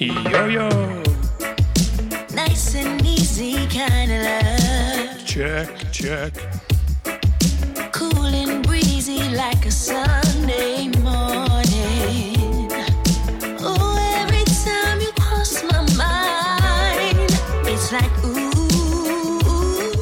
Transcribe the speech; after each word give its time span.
Yo 0.00 0.46
yo. 0.46 0.66
Nice 2.32 2.74
and 2.74 3.04
easy 3.04 3.66
kind 3.66 4.10
of 4.10 4.22
love. 4.24 5.26
Check, 5.26 5.68
check. 5.92 6.32
Cool 7.92 8.24
and 8.24 8.66
breezy 8.66 9.28
like 9.36 9.66
a 9.66 9.70
Sunday 9.70 10.88
morning. 11.02 12.72
Oh, 13.60 13.98
every 14.16 14.44
time 14.64 15.02
you 15.02 15.12
cross 15.20 15.62
my 15.64 15.82
mind, 16.00 17.30
it's 17.68 17.92
like 17.92 18.24
ooh. 18.24 19.92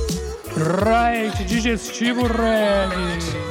Right, 0.87 1.33
digestivo 1.49 2.29
reggae. 2.29 3.48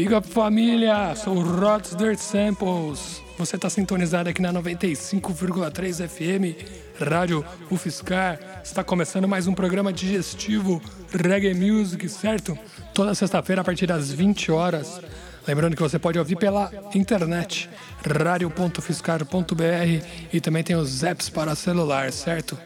Big 0.00 0.14
up 0.14 0.26
família, 0.26 1.14
sou 1.14 1.42
Rods 1.42 1.94
Dirt 1.94 2.18
Samples. 2.18 3.20
Você 3.36 3.56
está 3.56 3.68
sintonizado 3.68 4.30
aqui 4.30 4.40
na 4.40 4.50
95,3 4.50 6.08
FM, 6.08 6.56
Rádio 6.98 7.44
UFSCar. 7.70 8.62
Está 8.64 8.82
começando 8.82 9.28
mais 9.28 9.46
um 9.46 9.52
programa 9.52 9.92
digestivo 9.92 10.80
Reggae 11.12 11.52
Music, 11.52 12.08
certo? 12.08 12.58
Toda 12.94 13.14
sexta-feira 13.14 13.60
a 13.60 13.64
partir 13.64 13.86
das 13.86 14.10
20 14.10 14.50
horas. 14.50 15.02
Lembrando 15.46 15.76
que 15.76 15.82
você 15.82 15.98
pode 15.98 16.18
ouvir 16.18 16.36
pela 16.36 16.72
internet, 16.94 17.68
radio.fiscar.br 18.02 20.06
e 20.32 20.40
também 20.40 20.64
tem 20.64 20.76
os 20.76 21.02
apps 21.02 21.28
para 21.28 21.54
celular, 21.54 22.10
certo? 22.10 22.58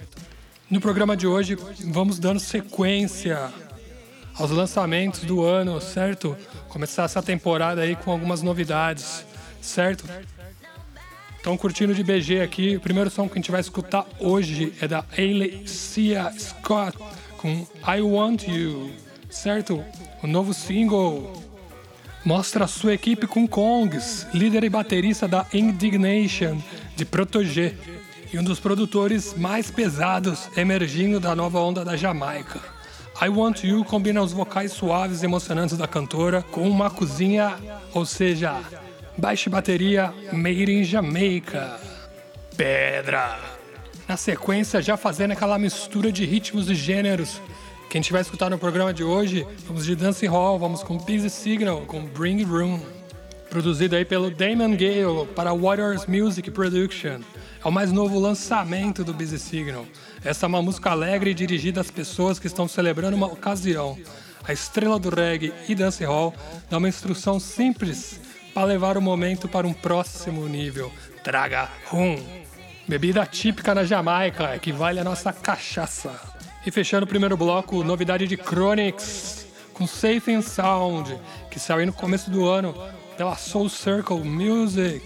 No 0.71 0.81
programa 0.81 1.17
de 1.17 1.27
hoje 1.27 1.59
vamos 1.87 2.21
dando 2.21 2.39
sequência 2.39 3.51
aos 4.35 4.51
lançamentos 4.51 5.21
do 5.21 5.43
ano, 5.43 5.81
certo? 5.81 6.37
Começar 6.69 7.05
essa 7.05 7.23
temporada 7.23 7.83
aí 7.83 7.97
com 7.97 8.11
algumas 8.11 8.43
novidades, 8.43 9.25
certo? 9.61 10.05
Estão 11.37 11.57
curtindo 11.57 11.95
de 11.95 12.03
BG 12.03 12.41
aqui. 12.41 12.77
O 12.77 12.81
primeiro 12.81 13.11
som 13.11 13.29
que 13.29 13.35
a 13.35 13.37
gente 13.37 13.51
vai 13.51 13.61
escutar 13.61 14.07
hoje 14.19 14.73
é 14.81 14.89
da 14.89 15.05
Alicia 15.17 16.33
Scott 16.39 16.97
com 17.37 17.67
I 17.87 18.01
Want 18.01 18.49
You, 18.49 18.91
certo? 19.29 19.85
O 20.23 20.27
novo 20.27 20.55
single 20.55 21.33
mostra 22.25 22.67
sua 22.67 22.95
equipe 22.95 23.27
com 23.27 23.47
Kongs, 23.47 24.27
líder 24.33 24.65
e 24.65 24.71
baterista 24.71 25.29
da 25.29 25.47
Indignation 25.53 26.59
de 26.97 27.05
Protégé 27.05 27.75
e 28.33 28.39
um 28.39 28.43
dos 28.43 28.59
produtores 28.59 29.35
mais 29.37 29.71
pesados 29.71 30.49
emergindo 30.57 31.21
da 31.21 31.37
nova 31.37 31.61
onda 31.61 31.85
da 31.85 31.95
Jamaica. 31.97 32.74
I 33.21 33.29
Want 33.29 33.63
You 33.63 33.85
combina 33.85 34.23
os 34.23 34.33
vocais 34.33 34.73
suaves 34.73 35.23
e 35.23 35.25
emocionantes 35.25 35.79
da 35.79 35.87
cantora 35.87 36.43
com 36.43 36.69
uma 36.69 36.91
cozinha, 36.91 37.57
ou 37.93 38.05
seja, 38.05 38.61
baixa 39.17 39.49
bateria 39.49 40.13
made 40.33 40.73
in 40.73 40.85
Jamaica. 40.85 41.79
Pedra! 42.57 43.39
Na 44.09 44.17
sequência, 44.17 44.83
já 44.83 44.97
fazendo 44.97 45.31
aquela 45.31 45.59
mistura 45.59 46.13
de 46.13 46.25
ritmos 46.25 46.69
e 46.69 46.75
gêneros 46.75 47.41
que 47.89 47.97
a 47.97 48.01
gente 48.01 48.13
vai 48.13 48.21
escutar 48.21 48.51
no 48.51 48.59
programa 48.59 48.93
de 48.93 49.05
hoje, 49.05 49.47
vamos 49.67 49.85
de 49.85 49.95
Dance 49.95 50.27
Hall, 50.27 50.59
vamos 50.59 50.83
com 50.83 50.99
Busy 50.99 51.31
Signal, 51.31 51.83
com 51.83 52.05
Bring 52.05 52.43
Room. 52.43 52.81
Produzido 53.55 53.95
aí 53.95 54.05
pelo 54.05 54.33
Damon 54.33 54.73
Gale 54.73 55.29
para 55.33 55.55
Warriors 55.55 56.07
Music 56.07 56.51
Production. 56.51 57.21
É 57.65 57.69
o 57.69 57.71
mais 57.71 57.93
novo 57.93 58.19
lançamento 58.19 59.05
do 59.05 59.15
Busy 59.15 59.39
Signal. 59.39 59.87
Essa 60.25 60.47
é 60.47 60.49
uma 60.49 60.61
música 60.61 60.91
alegre 60.91 61.33
dirigida 61.33 61.81
às 61.81 61.89
pessoas 61.89 62.41
que 62.41 62.49
estão 62.49 62.67
celebrando 62.67 63.17
uma 63.17 63.29
ocasião. 63.29 63.97
A 64.43 64.53
estrela 64.53 64.99
do 64.99 65.09
reggae 65.09 65.53
e 65.69 65.75
dancehall 65.77 66.35
dá 66.69 66.79
uma 66.79 66.89
instrução 66.89 67.39
simples 67.39 68.21
para 68.53 68.65
levar 68.65 68.99
o 68.99 69.01
momento 69.01 69.49
para 69.49 69.69
um 69.69 69.73
próximo 69.73 70.49
nível. 70.49 70.91
Traga 71.23 71.69
rum. 71.87 72.21
Bebida 72.89 73.25
típica 73.25 73.73
na 73.73 73.85
Jamaica, 73.85 74.57
equivale 74.57 74.99
à 74.99 75.05
nossa 75.05 75.33
cachaça. 75.33 76.11
E 76.67 76.73
fechando 76.73 77.05
o 77.05 77.09
primeiro 77.09 77.37
bloco, 77.37 77.85
novidade 77.85 78.27
de 78.27 78.37
Chronix, 78.37 79.47
com 79.73 79.87
Safe 79.87 80.35
and 80.35 80.43
Sound, 80.43 81.17
que 81.53 81.61
saiu 81.61 81.87
no 81.87 81.93
começo 81.93 82.29
do 82.33 82.49
ano 82.49 82.75
pela 83.17 83.37
Soul 83.37 83.69
Circle 83.69 84.25
Music, 84.25 85.03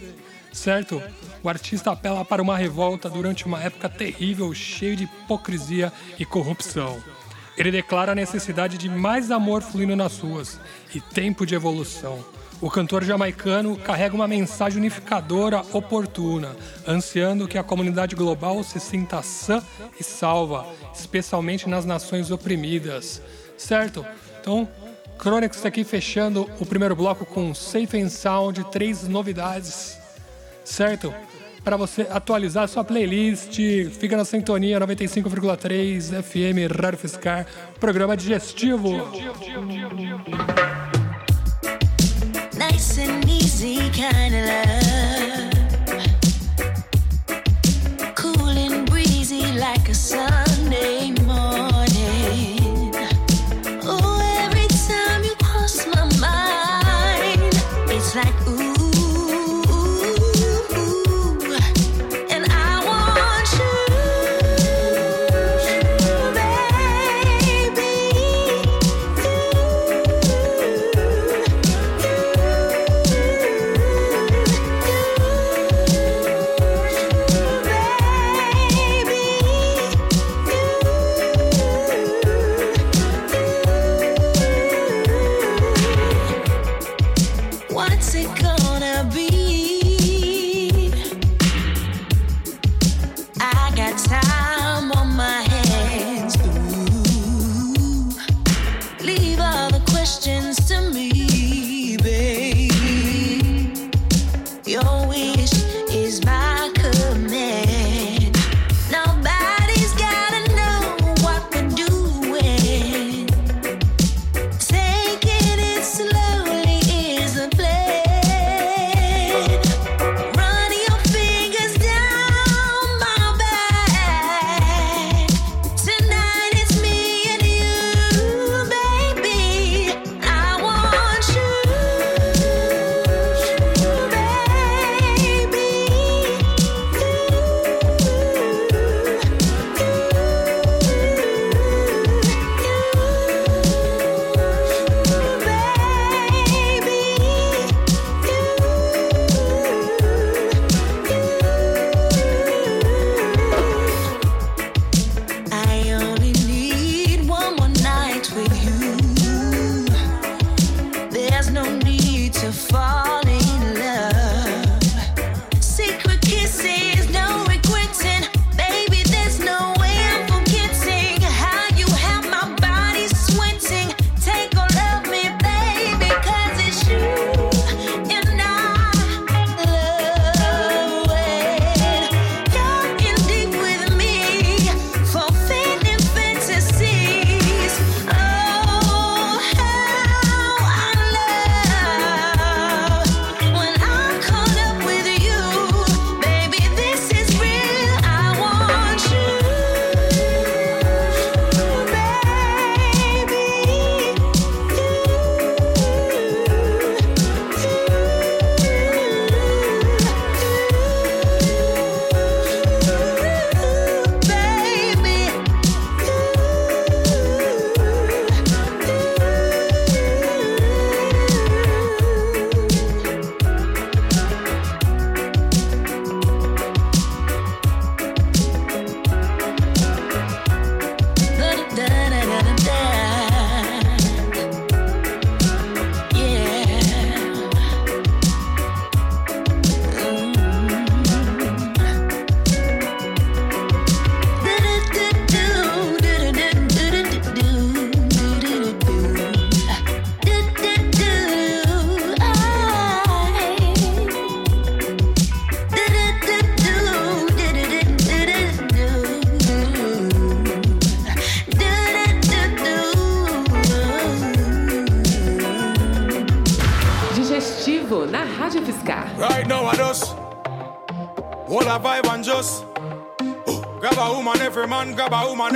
certo? 0.52 1.02
O 1.42 1.48
artista 1.48 1.92
apela 1.92 2.24
para 2.24 2.42
uma 2.42 2.56
revolta 2.56 3.08
durante 3.08 3.46
uma 3.46 3.62
época 3.62 3.88
terrível, 3.88 4.52
cheia 4.54 4.96
de 4.96 5.04
hipocrisia 5.04 5.92
e 6.18 6.24
corrupção. 6.24 7.02
Ele 7.56 7.70
declara 7.70 8.12
a 8.12 8.14
necessidade 8.14 8.78
de 8.78 8.88
mais 8.88 9.30
amor 9.30 9.62
fluindo 9.62 9.96
nas 9.96 10.18
ruas 10.18 10.60
e 10.94 11.00
tempo 11.00 11.44
de 11.44 11.54
evolução. 11.54 12.24
O 12.60 12.68
cantor 12.68 13.04
jamaicano 13.04 13.76
carrega 13.76 14.16
uma 14.16 14.26
mensagem 14.26 14.78
unificadora 14.78 15.62
oportuna, 15.72 16.56
ansiando 16.86 17.46
que 17.46 17.56
a 17.56 17.62
comunidade 17.62 18.16
global 18.16 18.64
se 18.64 18.80
sinta 18.80 19.22
sã 19.22 19.62
e 19.98 20.02
salva, 20.02 20.66
especialmente 20.92 21.68
nas 21.68 21.84
nações 21.84 22.32
oprimidas. 22.32 23.22
Certo? 23.56 24.04
Então, 24.40 24.68
Chronix 25.18 25.64
aqui 25.66 25.82
fechando 25.84 26.48
o 26.60 26.64
primeiro 26.64 26.94
bloco 26.94 27.26
com 27.26 27.52
Safe 27.52 28.00
and 28.00 28.08
Sound, 28.08 28.64
três 28.70 29.06
novidades. 29.08 29.98
Certo? 30.64 31.12
Para 31.64 31.76
você 31.76 32.06
atualizar 32.10 32.68
sua 32.68 32.84
playlist, 32.84 33.58
fica 33.98 34.16
na 34.16 34.24
sintonia 34.24 34.78
95,3 34.80 36.22
FM 36.22 36.72
Rádio 36.80 36.98
Fiscar, 36.98 37.46
programa 37.80 38.16
digestivo. 38.16 38.90
Nice 42.54 43.00
and 43.00 43.28
easy 43.28 43.78
of 43.78 44.67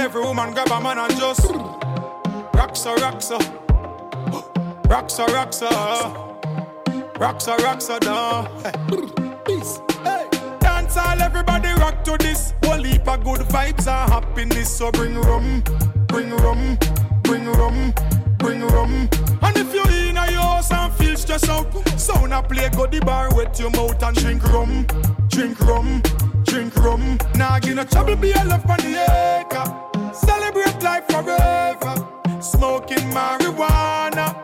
every 0.03 0.21
woman, 0.21 0.53
grab 0.53 0.69
a 0.69 0.81
man 0.81 0.99
and 0.99 1.17
just 1.17 1.49
rock 2.55 2.75
so, 2.75 2.97
rock 2.97 3.23
so, 3.23 3.39
rock 4.89 5.55
so, 7.81 7.99
down. 8.01 8.47
Hey. 10.05 10.27
Dance 10.59 10.97
all, 10.97 11.23
everybody 11.23 11.69
rock 11.75 12.03
to 12.03 12.17
this. 12.19 12.53
Whole 12.65 12.83
heap 12.83 13.07
of 13.07 13.23
good 13.23 13.43
vibes 13.43 13.87
and 13.87 14.13
happiness. 14.13 14.77
So 14.77 14.91
bring 14.91 15.15
rum, 15.15 15.63
bring 16.09 16.31
rum, 16.31 16.77
bring 17.23 17.47
rum, 17.47 17.95
bring 18.39 18.63
rum. 18.63 19.09
And 19.43 19.57
if 19.57 19.73
you 19.73 19.85
in 19.85 20.17
a 20.17 20.31
your 20.33 20.41
house 20.41 20.73
and 20.73 20.93
feel 20.95 21.17
stressed 21.17 21.49
out, 21.49 21.73
sound 21.99 22.33
a 22.33 22.43
play, 22.43 22.69
go 22.71 22.89
the 22.89 22.99
bar, 23.01 23.33
wet 23.37 23.57
your 23.61 23.71
mouth 23.71 24.03
and 24.03 24.17
drink 24.17 24.43
rum, 24.53 24.85
drink 25.29 25.61
rum, 25.61 26.03
drink 26.43 26.75
rum. 26.77 27.19
Nah, 27.37 27.61
give 27.61 27.77
no 27.77 27.85
trouble, 27.85 28.17
be 28.17 28.33
a 28.33 28.45
love 28.45 28.69
on 28.69 28.79
the 28.79 29.45
acre. 29.47 29.92
Celebrate 30.13 30.83
life 30.83 31.07
forever. 31.09 31.95
Smoking 32.41 33.11
marijuana, 33.11 34.37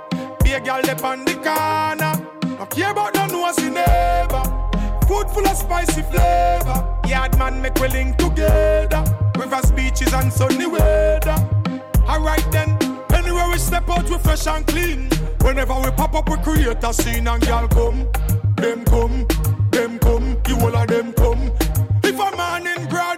be 0.43 0.53
a 0.55 0.61
girl 0.61 0.81
up 0.91 1.05
on 1.05 1.25
the 1.25 1.35
corner. 1.35 2.57
No 2.59 2.67
care 2.67 2.91
about 2.91 3.15
no 3.15 3.27
nosy 3.27 3.71
neighbor. 3.71 4.43
Food 5.07 5.31
full 5.31 5.47
of 5.47 5.57
spicy 5.57 6.03
flavor. 6.03 7.01
Yard 7.07 7.39
man 7.39 7.61
make 7.61 7.75
we 7.77 7.89
link 7.89 8.17
together. 8.17 9.05
Rivers, 9.37 9.71
beaches 9.73 10.13
and 10.15 10.33
sunny 10.33 10.67
weather. 10.67 11.37
Alright 12.09 12.47
then. 12.51 12.79
Anywhere 13.13 13.49
we 13.51 13.59
step 13.59 13.89
out, 13.91 14.09
we 14.09 14.19
fresh 14.19 14.47
and 14.47 14.67
clean. 14.67 15.11
Whenever 15.43 15.75
we 15.75 15.91
pop 15.91 16.15
up, 16.15 16.29
we 16.31 16.37
create 16.39 16.83
a 16.83 16.93
scene 16.95 17.29
and 17.29 17.47
girl 17.47 17.69
come. 17.69 18.09
Them 18.57 18.85
come, 18.87 19.27
them 19.71 19.99
come, 19.99 20.37
you 20.49 20.57
all 20.57 20.75
of 20.75 20.89
them 20.89 21.13
come. 21.13 21.53
If 22.03 22.19
a 22.19 22.37
man 22.37 22.67
in 22.67 22.89
broad 22.89 23.18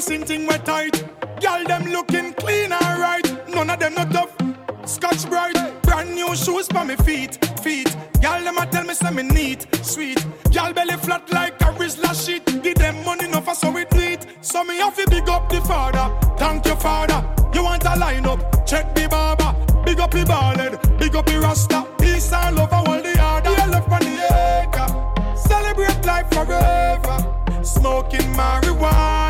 the 0.00 0.24
thing 0.26 0.46
we 0.46 0.58
tight. 0.58 1.04
Girl 1.40 1.64
them 1.64 1.84
looking 1.86 2.34
clean 2.34 2.72
and 2.72 3.00
right. 3.00 3.48
None 3.48 3.70
of 3.70 3.78
them 3.78 3.94
not 3.94 4.10
tough. 4.10 4.36
Scotch 4.84 5.28
bright, 5.28 5.56
brand 5.82 6.14
new 6.14 6.34
shoes 6.36 6.68
for 6.68 6.84
me 6.84 6.96
feet, 6.96 7.42
feet. 7.62 7.96
Girl 8.20 8.42
them 8.44 8.58
a 8.58 8.66
tell 8.66 8.84
me 8.84 8.94
say 8.94 9.10
me 9.10 9.22
neat, 9.22 9.66
sweet. 9.82 10.24
Girl 10.52 10.72
belly 10.72 10.96
flat 10.96 11.30
like 11.32 11.60
a 11.62 11.72
Rizla 11.72 12.12
sheet. 12.14 12.44
Give 12.62 12.74
them 12.74 13.04
money 13.04 13.24
enough 13.24 13.46
for 13.46 13.54
so 13.54 13.70
we 13.70 13.86
it. 13.92 14.26
So 14.42 14.64
me 14.64 14.76
have 14.78 14.96
to 14.96 15.08
big 15.10 15.28
up 15.28 15.48
the 15.48 15.60
father. 15.62 16.14
Thank 16.36 16.66
you 16.66 16.76
father. 16.76 17.24
You 17.54 17.64
want 17.64 17.84
a 17.84 17.96
line 17.96 18.26
up? 18.26 18.66
Check 18.66 18.94
the 18.94 19.08
barber. 19.08 19.54
Big 19.84 19.98
up 20.00 20.10
the 20.10 20.24
ballhead, 20.24 20.98
big 20.98 21.16
up 21.16 21.26
the 21.26 21.38
rasta. 21.40 21.86
Peace 21.98 22.32
and 22.32 22.56
love 22.56 22.72
all 22.72 22.84
the 22.84 23.16
other. 23.18 23.50
Yeah, 23.50 23.66
love 23.66 23.92
on 23.92 24.00
the 24.00 24.14
acre. 24.62 25.36
Celebrate 25.36 26.04
life 26.04 26.28
forever. 26.30 27.62
Smoking 27.62 28.32
marijuana. 28.34 29.25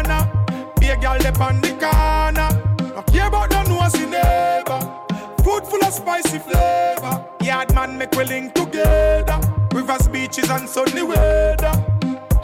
Girl 1.17 1.29
up 1.29 1.41
on 1.41 1.61
the 1.63 1.71
corner. 1.71 2.51
No 2.95 3.03
care 3.03 3.29
about 3.29 3.51
no 3.51 3.63
nosy 3.63 4.05
neighbor. 4.05 4.81
Food 5.43 5.65
full 5.67 5.83
of 5.85 5.93
spicy 5.93 6.39
flavor. 6.39 7.25
Yard 7.43 7.75
man 7.75 7.97
make 7.97 8.13
we 8.13 8.25
link 8.25 8.53
together. 8.55 9.41
Rivers, 9.73 10.09
beaches 10.09 10.51
and 10.51 10.69
sunny 10.69 11.03
weather. 11.03 11.73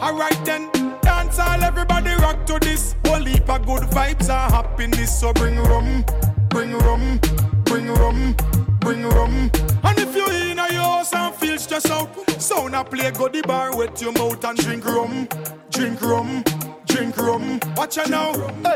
Alright 0.01 0.43
then, 0.43 0.71
dance 1.01 1.37
all 1.37 1.63
everybody 1.63 2.15
rock 2.15 2.45
to 2.47 2.57
this. 2.59 2.95
Whole 3.05 3.23
heap 3.23 3.47
of 3.47 3.65
good 3.65 3.83
vibes 3.83 4.29
and 4.29 4.51
happiness. 4.51 5.19
So 5.19 5.33
bring 5.33 5.57
rum, 5.57 6.03
bring 6.49 6.73
rum, 6.73 7.19
bring 7.65 7.87
rum, 7.87 8.35
bring 8.83 9.03
rum. 9.03 9.49
And 9.83 9.99
if 9.99 10.15
you 10.15 10.27
in 10.51 10.59
a 10.59 10.73
house 10.73 11.13
and 11.13 11.33
feel 11.35 11.57
stressed 11.57 11.89
out, 11.89 12.09
sound 12.41 12.75
a 12.75 12.83
play 12.83 13.11
go 13.11 13.29
the 13.29 13.41
bar, 13.41 13.75
wet 13.75 14.01
your 14.01 14.11
mouth 14.11 14.43
and 14.43 14.57
drink 14.57 14.85
rum, 14.85 15.27
drink 15.71 16.01
rum, 16.01 16.43
drink 16.85 17.17
rum. 17.17 17.59
Watch 17.75 17.97
out 17.97 18.09
now, 18.09 18.33
hey. 18.63 18.75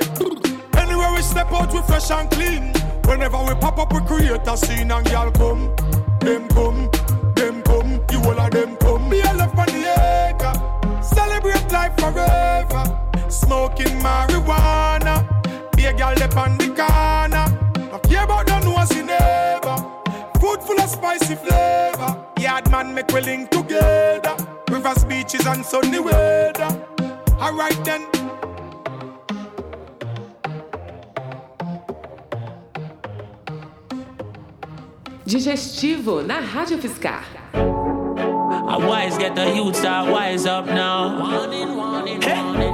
Anywhere 0.81 1.11
we 1.13 1.21
step 1.21 1.51
out, 1.51 1.73
we 1.73 1.81
fresh 1.81 2.09
and 2.11 2.29
clean. 2.31 2.73
Whenever 3.05 3.37
we 3.43 3.53
pop 3.55 3.77
up, 3.77 3.93
we 3.93 3.99
create 4.01 4.47
a 4.47 4.57
scene 4.57 4.91
and 4.91 5.07
y'all 5.09 5.31
come. 5.31 5.75
Them 6.19 6.47
come, 6.49 6.89
them 7.35 7.61
come, 7.63 8.01
you 8.11 8.19
all 8.19 8.39
of 8.39 8.51
them 8.51 8.75
come. 8.77 9.09
Be 9.09 9.19
a 9.21 9.33
love 9.33 9.57
on 9.59 9.67
the 9.67 10.31
acre. 10.31 11.03
Celebrate 11.03 11.71
life 11.71 11.95
forever. 11.97 12.83
Smoking 13.29 13.99
marijuana. 13.99 15.15
Be 15.75 15.85
a 15.85 15.93
girl 15.93 16.23
up 16.23 16.37
on 16.37 16.57
the 16.57 16.67
corner. 16.67 17.45
No 17.91 17.99
care 17.99 18.23
about 18.23 18.47
no 18.47 18.59
nosy 18.59 19.03
neighbor. 19.03 19.26
Food 20.97 21.03
full 21.03 21.09
of 21.09 21.17
spicy 21.17 21.35
flavor. 21.35 22.25
Yard 22.39 22.71
man 22.71 22.93
make 22.93 23.07
we 23.11 23.21
link 23.21 23.49
together. 23.49 24.35
Rivers, 24.69 25.03
beaches 25.05 25.45
and 25.45 25.65
sunny 25.65 25.99
weather. 25.99 26.85
Alright 27.39 27.83
then. 27.85 28.07
Digestivo 35.25 36.25
na 36.25 36.39
Rádio 36.39 36.77
UFSCar. 36.77 37.25
A 37.53 38.79
wise 38.79 39.17
get 39.17 39.35
the 39.35 39.55
youth 39.55 39.75
start 39.75 40.09
wise 40.09 40.45
up 40.45 40.65
now. 40.65 41.43
Hey. 42.21 42.71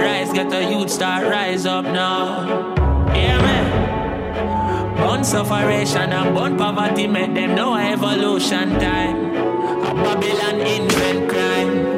Rise 0.00 0.32
get 0.32 0.48
the 0.50 0.64
youth 0.70 0.90
start 0.90 1.26
rise 1.26 1.66
up 1.66 1.84
now. 1.84 2.46
Yeah 3.14 3.38
man. 3.38 3.93
Born 5.04 5.22
sufferation 5.22 6.12
and 6.12 6.34
born 6.34 6.56
poverty 6.56 7.06
make 7.06 7.34
them 7.34 7.54
know 7.54 7.76
evolution 7.76 8.70
time. 8.80 9.36
A 9.84 9.92
Babylon 9.94 10.60
invent 10.60 11.28
crime. 11.28 11.94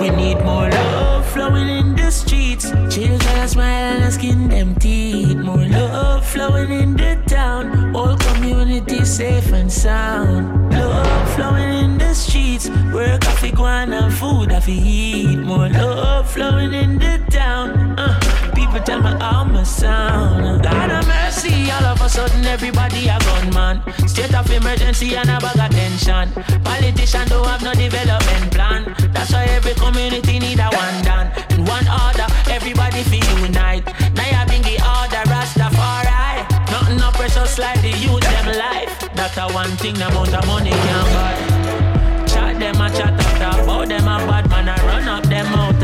We 0.00 0.10
need 0.10 0.44
more 0.44 0.68
love 0.68 1.24
flowing 1.26 1.68
in 1.68 1.96
the 1.96 2.10
streets. 2.10 2.70
Children 2.94 3.48
smile 3.48 4.02
and 4.02 4.12
skin 4.12 4.48
them 4.50 4.74
teeth. 4.74 5.38
More 5.38 5.64
love 5.64 6.26
flowing 6.26 6.70
in 6.70 6.92
the 6.94 7.16
town. 7.26 7.96
All 7.96 8.16
community 8.18 9.06
safe 9.06 9.50
and 9.54 9.72
sound. 9.72 10.72
Love 10.72 11.34
flowing 11.34 11.72
in 11.84 11.98
the 11.98 12.12
streets. 12.14 12.68
Work 12.92 13.26
off 13.26 13.42
and 13.42 14.12
food 14.12 14.52
off 14.52 14.68
eat. 14.68 15.38
More 15.38 15.70
love 15.70 16.30
flowing 16.30 16.74
in 16.74 16.98
the 16.98 17.18
town. 17.30 17.98
Uh, 17.98 18.45
people 18.76 18.86
tell 18.86 19.02
me 19.02 19.18
how 19.20 19.44
my 19.44 19.62
sound. 19.62 20.62
God 20.62 20.90
of 20.90 21.06
mercy, 21.06 21.70
all 21.70 21.84
of 21.84 22.00
a 22.00 22.08
sudden 22.08 22.44
everybody 22.44 23.08
a 23.08 23.18
gunman. 23.18 23.82
State 24.08 24.34
of 24.34 24.50
emergency 24.50 25.16
and 25.16 25.30
a 25.30 25.38
bag 25.38 25.58
of 25.58 25.70
tension. 25.70 26.30
Politician 26.62 27.28
don't 27.28 27.46
have 27.46 27.62
no 27.62 27.72
development 27.74 28.52
plan. 28.52 28.94
That's 29.12 29.32
why 29.32 29.44
every 29.44 29.74
community 29.74 30.38
need 30.38 30.58
a 30.58 30.68
one 30.68 31.04
done. 31.04 31.28
In 31.50 31.64
one 31.64 31.86
order, 31.88 32.26
everybody 32.50 33.02
feel 33.04 33.38
unite. 33.40 33.84
Now 34.14 34.26
you 34.34 34.46
bring 34.46 34.62
the 34.62 34.76
order, 34.94 35.24
Rastafari. 35.30 36.48
Nothing 36.70 36.98
no 36.98 37.10
precious 37.12 37.58
like 37.58 37.80
the 37.82 37.90
youth 37.90 38.20
them 38.20 38.46
life. 38.58 39.10
That's 39.14 39.36
a 39.38 39.46
one 39.52 39.70
thing 39.76 39.94
the 39.94 40.08
amount 40.08 40.34
of 40.34 40.46
money 40.46 40.70
can 40.70 41.06
buy. 41.14 42.26
Chat 42.26 42.58
them 42.58 42.80
a 42.80 42.88
chat 42.90 43.18
talk 43.40 43.62
about 43.62 43.88
them 43.88 44.02
a 44.02 44.16
bad 44.28 44.50
man. 44.50 44.68
I 44.68 44.76
run 44.86 45.08
up 45.08 45.24
them 45.24 45.46
out 45.46 45.74
and. 45.74 45.75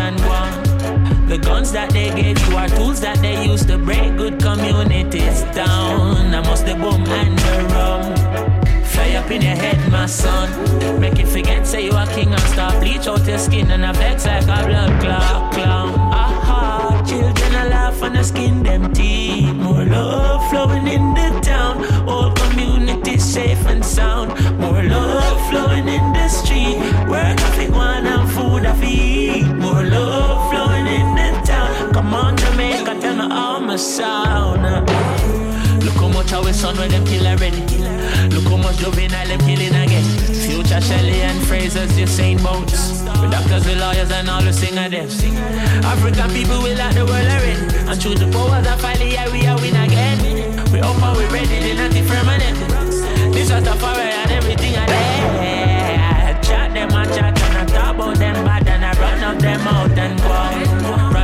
The 1.32 1.38
guns 1.38 1.72
that 1.72 1.90
they 1.94 2.10
gave 2.10 2.38
you 2.46 2.56
are 2.58 2.68
tools 2.68 3.00
that 3.00 3.16
they 3.22 3.46
used 3.46 3.66
to 3.68 3.78
break 3.78 4.18
good 4.18 4.38
communities 4.38 5.40
down. 5.56 6.34
I 6.34 6.42
must 6.42 6.66
the 6.66 6.74
boom 6.74 7.06
and 7.06 7.38
the 7.38 7.56
rum. 7.72 8.84
Fly 8.84 9.12
up 9.12 9.30
in 9.30 9.40
your 9.40 9.56
head, 9.56 9.80
my 9.90 10.04
son. 10.04 11.00
Make 11.00 11.16
you 11.16 11.24
forget, 11.26 11.66
say 11.66 11.86
you 11.86 11.92
a 11.92 12.06
king 12.08 12.30
and 12.30 12.42
stop. 12.52 12.78
Bleach 12.80 13.06
out 13.06 13.26
your 13.26 13.38
skin 13.38 13.70
and 13.70 13.82
a 13.82 13.94
vex 13.94 14.26
like 14.26 14.42
a 14.42 14.66
blood 14.68 15.00
clot 15.00 15.54
clown. 15.54 15.94
Aha, 16.12 17.02
children 17.08 17.54
a 17.54 17.68
laugh 17.70 18.02
and 18.02 18.18
a 18.18 18.24
skin 18.24 18.62
them 18.62 18.92
teeth. 18.92 19.54
More 19.54 19.86
love 19.86 20.50
flowing 20.50 20.86
in 20.86 21.14
the 21.14 21.40
town. 21.40 21.82
All 22.06 22.30
community 22.32 23.16
safe 23.16 23.66
and 23.68 23.82
sound. 23.82 24.28
More 24.58 24.82
love 24.82 25.40
flowing 25.48 25.88
in 25.88 26.12
the 26.12 26.28
street. 26.28 26.76
Work 27.08 27.40
off 27.40 27.58
it 27.58 27.70
one 27.70 28.06
and 28.06 28.30
food 28.32 28.66
off 28.66 28.82
eat. 28.84 29.46
More 29.46 29.82
love 29.82 30.31
my 33.72 33.76
sound. 33.76 34.62
Look 35.82 35.94
how 35.94 36.08
much 36.08 36.32
I 36.32 36.36
our 36.36 36.52
son 36.52 36.76
where 36.76 36.88
them 36.88 37.06
kill 37.06 37.26
already. 37.26 37.62
Look 38.28 38.44
how 38.44 38.58
much 38.58 38.76
juvenile 38.76 39.26
them 39.26 39.40
killing 39.40 39.74
again. 39.74 40.04
Future 40.44 40.80
Shelley 40.80 41.22
and 41.22 41.40
Fraser's 41.46 41.96
just 41.96 42.14
saying 42.14 42.42
boats. 42.42 43.00
With 43.20 43.30
doctors, 43.30 43.64
with 43.64 43.80
lawyers, 43.80 44.10
and 44.10 44.28
all 44.28 44.42
the 44.42 44.52
singer 44.52 44.90
them. 44.90 45.08
African 45.88 46.30
people 46.36 46.60
will 46.60 46.76
like 46.76 46.94
the 46.94 47.06
world 47.06 47.30
already. 47.36 47.64
And 47.88 47.96
through 47.96 48.16
the 48.16 48.28
powers 48.30 48.66
of 48.66 48.78
finally, 48.78 49.12
yeah, 49.12 49.32
we 49.32 49.46
are 49.46 49.56
win 49.56 49.76
again. 49.76 50.20
We 50.70 50.80
up 50.80 51.16
we 51.16 51.24
ready, 51.32 51.58
they 51.64 51.74
not 51.74 51.92
permanent. 52.12 52.58
This 53.32 53.50
was 53.50 53.64
the 53.64 53.74
fire 53.80 54.12
and 54.20 54.32
everything 54.32 54.76
I 54.76 54.84
there. 54.84 56.42
Chat 56.42 56.74
them 56.74 56.92
and 56.92 57.08
chat 57.14 57.40
and 57.40 57.56
I 57.56 57.64
talk 57.64 57.94
about 57.94 58.16
them 58.18 58.44
bad 58.44 58.68
and 58.68 58.84
I 58.84 58.92
run 59.00 59.22
up 59.24 59.38
them 59.40 59.66
out 59.66 59.98
and 59.98 60.20
go. 60.20 60.81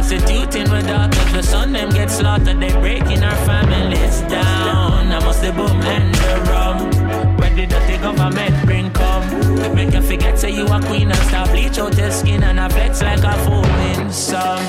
Prostituting 0.09 0.71
with 0.71 0.87
daughters, 0.87 1.33
the 1.35 1.43
son 1.43 1.73
them 1.73 1.91
get 1.91 2.11
slaughtered. 2.11 2.59
They 2.59 2.73
breaking 2.81 3.23
our 3.23 3.37
families 3.45 4.23
down. 4.23 5.13
I 5.13 5.23
must 5.23 5.43
the 5.43 5.53
boom 5.53 5.83
and 5.83 6.15
the 6.15 6.51
rum. 6.51 7.37
When 7.37 7.55
the 7.55 7.67
dirty 7.67 7.99
government 7.99 8.55
bring 8.65 8.91
come, 8.93 9.75
make 9.75 9.93
you 9.93 10.01
forget 10.01 10.39
say 10.39 10.53
you 10.53 10.65
a 10.65 10.81
queen 10.81 11.11
and 11.11 11.21
stop 11.29 11.51
bleach 11.51 11.79
out 11.79 11.95
your 11.99 12.11
skin 12.11 12.43
and 12.43 12.59
I 12.59 12.71
flex 12.71 13.03
like 13.03 13.23
a 13.23 13.35
foaming 13.45 14.11
song. 14.11 14.65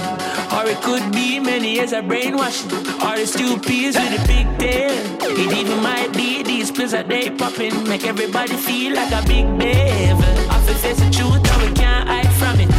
Or 0.52 0.68
it 0.68 0.82
could 0.82 1.10
be 1.14 1.40
many 1.40 1.76
years 1.76 1.94
of 1.94 2.06
brainwashing. 2.10 2.74
Or 3.02 3.16
it's 3.16 3.32
two 3.32 3.58
peas 3.60 3.96
with 3.96 4.22
a 4.22 4.28
big 4.28 4.46
tail. 4.60 4.92
It 5.22 5.54
even 5.58 5.82
might 5.82 6.12
be 6.12 6.44
these 6.44 6.70
pills 6.70 6.92
that 6.92 7.08
they 7.08 7.30
popping. 7.30 7.88
Make 7.88 8.06
everybody 8.06 8.58
feel 8.58 8.94
like 8.94 9.14
a 9.14 9.26
big 9.26 9.48
devil. 9.58 10.52
I 10.52 10.60
feel 10.66 10.76
face 10.76 11.00
the 11.00 11.10
truth 11.10 11.50
and 11.50 11.62
we 11.64 11.74
can't 11.80 12.10
hide 12.10 12.34
from 12.34 12.60
it. 12.60 12.79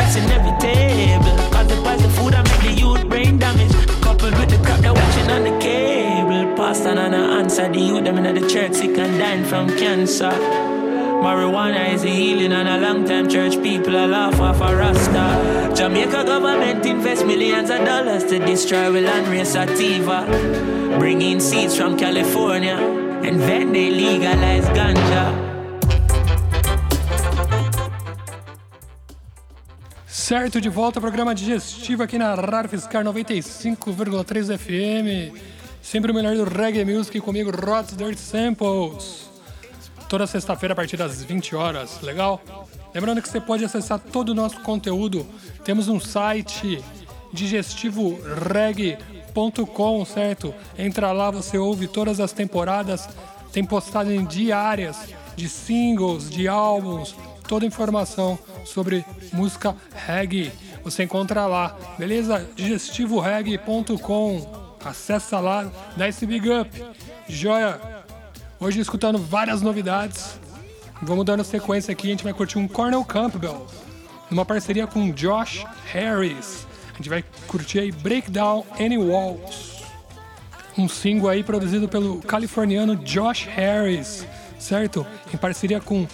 I 0.00 0.08
feel 0.12 0.30
ill 0.30 0.40
people 0.40 0.64
that's 0.64 1.36
inevitable. 1.36 1.50
Cause 1.50 1.68
the 1.68 1.76
poison 1.82 2.10
food 2.10 2.34
I 2.34 2.42
make 2.42 2.62
the 2.62 2.72
youth 2.72 3.08
brain 3.08 3.38
damage. 3.38 3.72
Coupled 4.00 4.36
with 4.38 4.50
the 4.50 4.58
crap 4.64 4.80
they're 4.80 4.94
watching 4.94 5.30
on 5.30 5.44
the 5.44 5.58
cable. 5.60 6.56
Pastor 6.56 6.88
and 6.90 7.14
I 7.14 7.40
answer 7.40 7.68
the 7.68 7.78
youth 7.78 8.04
them 8.04 8.18
in 8.18 8.34
the 8.34 8.48
church 8.48 8.74
sick 8.74 8.96
and 8.98 9.18
dying 9.18 9.44
from 9.44 9.68
cancer. 9.78 10.32
Marijuana 11.20 11.92
is 11.92 12.02
a 12.04 12.08
healing 12.08 12.52
and 12.52 12.66
a 12.66 12.78
long 12.78 13.04
time 13.04 13.28
church 13.28 13.62
people 13.62 13.94
are 13.94 14.06
laugh 14.06 14.40
off 14.40 14.60
a 14.62 14.74
rasta. 14.74 15.74
Jamaica 15.76 16.24
government 16.24 16.86
invest 16.86 17.26
millions 17.26 17.68
of 17.68 17.84
dollars 17.84 18.24
to 18.24 18.38
destroy 18.38 18.90
the 18.90 19.02
land 19.02 19.28
race 19.28 19.52
sativa. 19.52 20.24
Bring 20.98 21.20
in 21.20 21.40
seeds 21.40 21.76
from 21.76 21.98
California 21.98 22.76
and 22.76 23.38
then 23.40 23.72
they 23.72 23.90
legalize 23.90 24.64
ganja. 24.68 25.49
Certo, 30.30 30.60
de 30.60 30.68
volta 30.68 31.00
ao 31.00 31.00
programa 31.00 31.34
digestivo 31.34 32.04
aqui 32.04 32.16
na 32.16 32.32
Rádio 32.36 32.70
Fiscar 32.70 33.02
95,3 33.02 34.56
FM. 34.56 35.34
Sempre 35.82 36.12
o 36.12 36.14
melhor 36.14 36.36
do 36.36 36.44
reggae 36.44 36.84
music 36.84 37.20
comigo, 37.20 37.50
Rods 37.50 37.96
Dirt 37.96 38.16
Samples 38.16 39.28
toda 40.08 40.28
sexta-feira 40.28 40.72
a 40.72 40.76
partir 40.76 40.96
das 40.96 41.24
20 41.24 41.56
horas, 41.56 42.00
legal? 42.00 42.40
Lembrando 42.94 43.20
que 43.20 43.28
você 43.28 43.40
pode 43.40 43.64
acessar 43.64 43.98
todo 43.98 44.28
o 44.28 44.34
nosso 44.34 44.60
conteúdo. 44.60 45.26
Temos 45.64 45.88
um 45.88 45.98
site 45.98 46.80
digestivoreg.com, 47.32 50.04
certo? 50.04 50.54
Entra 50.78 51.10
lá, 51.10 51.32
você 51.32 51.58
ouve 51.58 51.88
todas 51.88 52.20
as 52.20 52.30
temporadas, 52.30 53.08
tem 53.52 53.64
postagens 53.64 54.28
diárias 54.28 54.96
de 55.34 55.48
singles, 55.48 56.30
de 56.30 56.46
álbuns, 56.46 57.16
toda 57.50 57.66
informação 57.66 58.38
sobre 58.64 59.04
música 59.32 59.74
reggae. 59.92 60.52
Você 60.84 61.02
encontra 61.02 61.46
lá, 61.46 61.76
beleza? 61.98 62.48
digestivoreg.com. 62.54 64.76
Acessa 64.84 65.40
lá, 65.40 65.68
dá 65.96 66.08
esse 66.08 66.24
big 66.24 66.48
up. 66.48 66.70
Joia! 67.28 67.80
Hoje 68.60 68.78
escutando 68.78 69.18
várias 69.18 69.62
novidades. 69.62 70.38
Vamos 71.02 71.24
dando 71.24 71.42
sequência 71.42 71.90
aqui, 71.90 72.06
a 72.06 72.10
gente 72.10 72.22
vai 72.22 72.32
curtir 72.32 72.56
um 72.56 72.68
Cornel 72.68 73.04
Campbell, 73.04 73.66
numa 74.30 74.44
parceria 74.44 74.86
com 74.86 75.10
Josh 75.10 75.64
Harris. 75.92 76.68
A 76.94 76.98
gente 76.98 77.08
vai 77.08 77.24
curtir 77.48 77.80
aí 77.80 77.90
Breakdown 77.90 78.64
Any 78.78 78.96
Walls. 78.96 79.82
Um 80.78 80.88
single 80.88 81.28
aí 81.28 81.42
produzido 81.42 81.88
pelo 81.88 82.20
californiano 82.20 82.94
Josh 82.94 83.44
Harris, 83.46 84.24
certo? 84.56 85.04
Em 85.34 85.36
parceria 85.36 85.80
com 85.80 86.06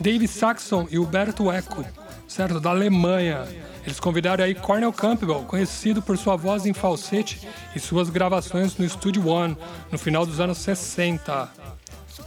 Dave 0.00 0.28
Saxon 0.28 0.86
e 0.90 0.98
Huberto 0.98 1.50
Eco, 1.50 1.84
certo? 2.26 2.60
Da 2.60 2.70
Alemanha. 2.70 3.46
Eles 3.84 3.98
convidaram 3.98 4.44
aí 4.44 4.54
Cornel 4.54 4.92
Campbell, 4.92 5.44
conhecido 5.44 6.02
por 6.02 6.16
sua 6.18 6.36
voz 6.36 6.66
em 6.66 6.72
falsete 6.72 7.48
e 7.74 7.80
suas 7.80 8.10
gravações 8.10 8.76
no 8.76 8.88
Studio 8.88 9.26
One, 9.26 9.56
no 9.90 9.98
final 9.98 10.26
dos 10.26 10.38
anos 10.40 10.58
60. 10.58 11.50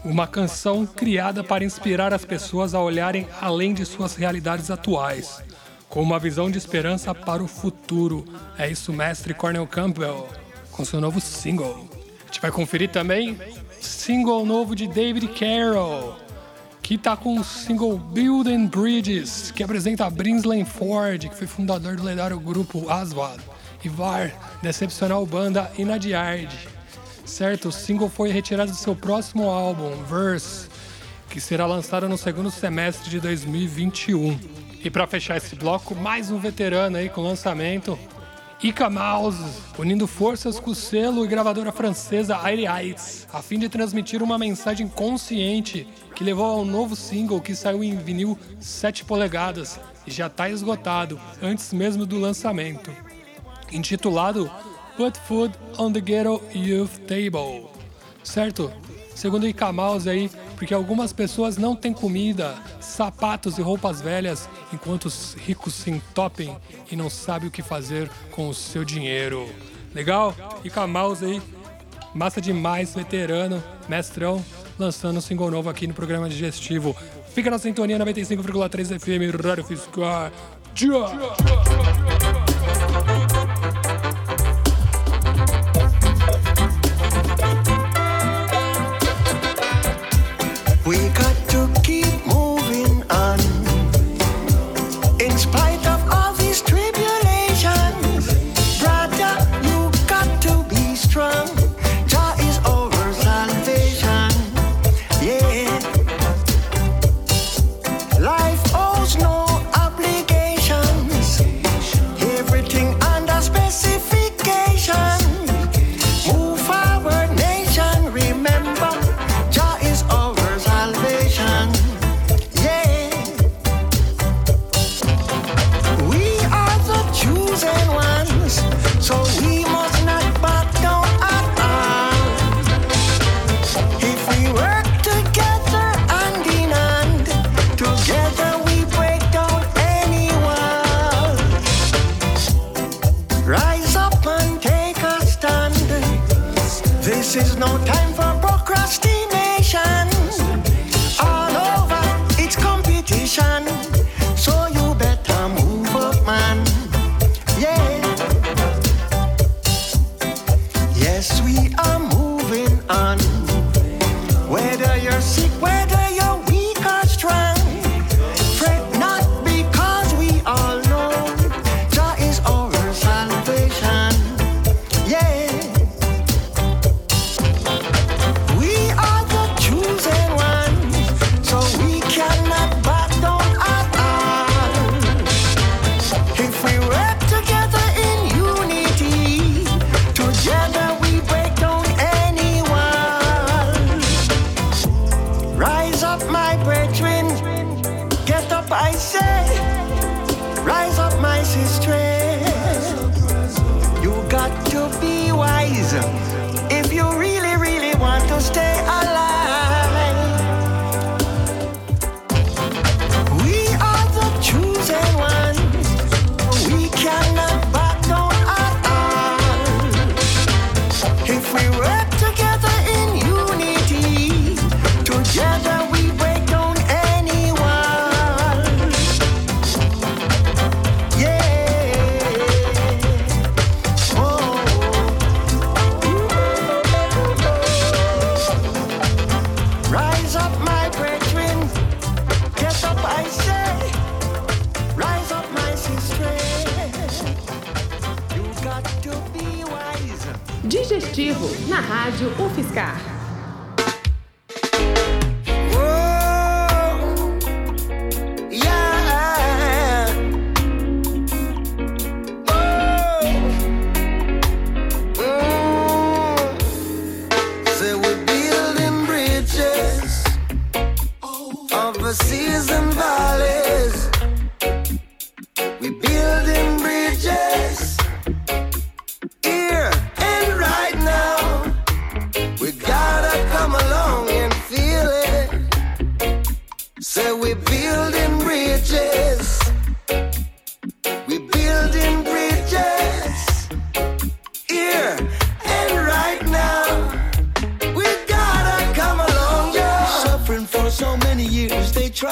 Uma 0.03 0.25
canção 0.25 0.85
criada 0.85 1.43
para 1.43 1.63
inspirar 1.63 2.13
as 2.13 2.25
pessoas 2.25 2.73
a 2.73 2.81
olharem 2.81 3.27
além 3.39 3.73
de 3.73 3.85
suas 3.85 4.15
realidades 4.15 4.71
atuais, 4.71 5.43
com 5.87 6.01
uma 6.01 6.17
visão 6.17 6.49
de 6.49 6.57
esperança 6.57 7.13
para 7.13 7.43
o 7.43 7.47
futuro. 7.47 8.25
É 8.57 8.67
isso, 8.69 8.91
mestre 8.91 9.33
Cornel 9.33 9.67
Campbell, 9.67 10.27
com 10.71 10.83
seu 10.83 10.99
novo 10.99 11.21
single. 11.21 11.87
A 12.23 12.25
gente 12.25 12.41
vai 12.41 12.51
conferir 12.51 12.89
também 12.89 13.37
single 13.79 14.45
novo 14.45 14.75
de 14.75 14.87
David 14.87 15.27
Carroll, 15.27 16.15
que 16.91 16.97
tá 16.97 17.15
com 17.15 17.39
o 17.39 17.43
single 17.45 17.97
Building 17.97 18.67
Bridges, 18.67 19.49
que 19.49 19.63
apresenta 19.63 20.09
Brinsley 20.09 20.65
Ford, 20.65 21.29
que 21.29 21.33
foi 21.33 21.47
fundador 21.47 21.95
do 21.95 22.03
lendário 22.03 22.37
grupo 22.37 22.89
Aswad, 22.89 23.41
e 23.81 23.87
VAR, 23.87 24.33
da 24.61 24.71
excepcional 24.71 25.25
banda 25.25 25.71
Inadiard 25.77 26.53
certo? 27.23 27.69
O 27.69 27.71
single 27.71 28.09
foi 28.09 28.29
retirado 28.29 28.71
do 28.71 28.77
seu 28.77 28.93
próximo 28.93 29.49
álbum, 29.49 30.03
Verse, 30.03 30.67
que 31.29 31.39
será 31.39 31.65
lançado 31.65 32.09
no 32.09 32.17
segundo 32.17 32.51
semestre 32.51 33.09
de 33.09 33.21
2021. 33.21 34.37
E 34.83 34.89
para 34.89 35.07
fechar 35.07 35.37
esse 35.37 35.55
bloco, 35.55 35.95
mais 35.95 36.29
um 36.29 36.39
veterano 36.39 36.97
aí 36.97 37.07
com 37.07 37.21
lançamento, 37.21 37.97
Ica 38.63 38.91
Mouse, 38.91 39.43
unindo 39.79 40.05
forças 40.05 40.59
com 40.59 40.69
o 40.69 40.75
selo 40.75 41.25
e 41.25 41.27
gravadora 41.27 41.71
francesa 41.71 42.37
Aire 42.43 42.67
Heights, 42.67 43.27
a 43.33 43.41
fim 43.41 43.57
de 43.57 43.67
transmitir 43.67 44.21
uma 44.21 44.37
mensagem 44.37 44.87
consciente 44.87 45.87
que 46.13 46.23
levou 46.23 46.45
ao 46.45 46.63
novo 46.63 46.95
single 46.95 47.41
que 47.41 47.55
saiu 47.55 47.83
em 47.83 47.97
vinil 47.97 48.37
7 48.59 49.03
polegadas 49.03 49.79
e 50.05 50.11
já 50.11 50.27
está 50.27 50.47
esgotado 50.47 51.19
antes 51.41 51.73
mesmo 51.73 52.05
do 52.05 52.19
lançamento. 52.19 52.95
Intitulado 53.71 54.51
Put 54.95 55.19
Food 55.21 55.55
on 55.79 55.91
the 55.91 55.99
Ghetto 55.99 56.39
Youth 56.53 56.99
Table. 57.07 57.65
Certo? 58.23 58.71
Segundo 59.15 59.45
o 59.45 59.73
Mouse 59.73 60.07
aí, 60.07 60.29
porque 60.61 60.75
algumas 60.75 61.11
pessoas 61.11 61.57
não 61.57 61.75
têm 61.75 61.91
comida, 61.91 62.53
sapatos 62.79 63.57
e 63.57 63.63
roupas 63.63 63.99
velhas, 63.99 64.47
enquanto 64.71 65.05
os 65.05 65.33
ricos 65.33 65.73
se 65.73 65.89
entopem 65.89 66.55
e 66.91 66.95
não 66.95 67.09
sabem 67.09 67.47
o 67.47 67.51
que 67.51 67.63
fazer 67.63 68.07
com 68.29 68.47
o 68.47 68.53
seu 68.53 68.85
dinheiro. 68.85 69.49
Legal? 69.91 70.35
Ica 70.63 70.85
Mouse 70.85 71.25
aí, 71.25 71.41
massa 72.13 72.39
demais, 72.39 72.93
veterano, 72.93 73.61
mestrão, 73.89 74.45
lançando 74.77 75.17
um 75.17 75.21
single 75.21 75.49
novo 75.49 75.67
aqui 75.67 75.87
no 75.87 75.95
programa 75.95 76.29
digestivo. 76.29 76.95
Fica 77.33 77.49
na 77.49 77.57
sintonia 77.57 77.97
95,3 77.97 78.99
FM, 78.99 79.43
Rádio 79.43 79.63
Fiscal. 79.63 80.29
Tchau! 80.75 82.50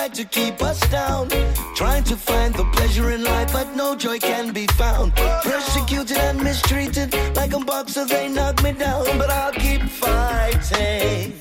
tried 0.10 0.16
to 0.16 0.26
keep 0.26 0.62
us 0.62 0.80
down. 0.90 1.30
Trying 1.76 2.04
to 2.06 2.16
find 2.16 2.54
the 2.54 2.66
pleasure 2.74 3.12
in 3.12 3.24
life, 3.24 3.52
but 3.54 3.76
no 3.76 3.96
joy 3.96 4.20
can 4.20 4.54
be 4.54 4.66
found. 4.68 5.14
Persecuted 5.44 6.18
and 6.18 6.42
mistreated, 6.42 7.14
like 7.36 7.54
a 7.54 7.60
boxer, 7.60 8.06
they 8.06 8.28
knock 8.30 8.62
me 8.64 8.72
down. 8.72 9.06
But 9.18 9.30
I'll 9.30 9.52
keep 9.52 9.82
fighting. 9.84 11.34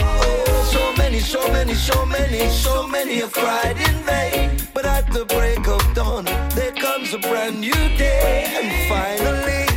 Oh, 0.00 0.70
so 0.72 1.02
many, 1.02 1.20
so 1.20 1.48
many, 1.48 1.74
so 1.74 2.06
many, 2.06 2.48
so 2.50 2.86
many 2.86 3.16
have 3.16 3.32
cried 3.32 3.76
in 3.76 3.96
vain. 4.04 4.50
But 4.74 4.86
at 4.86 5.10
the 5.12 5.24
break 5.24 5.66
of 5.66 5.82
dawn, 5.94 6.24
there 6.54 6.72
comes 6.72 7.14
a 7.14 7.18
brand 7.18 7.60
new 7.60 7.82
day. 7.96 8.46
And 8.58 8.88
finally, 8.88 9.73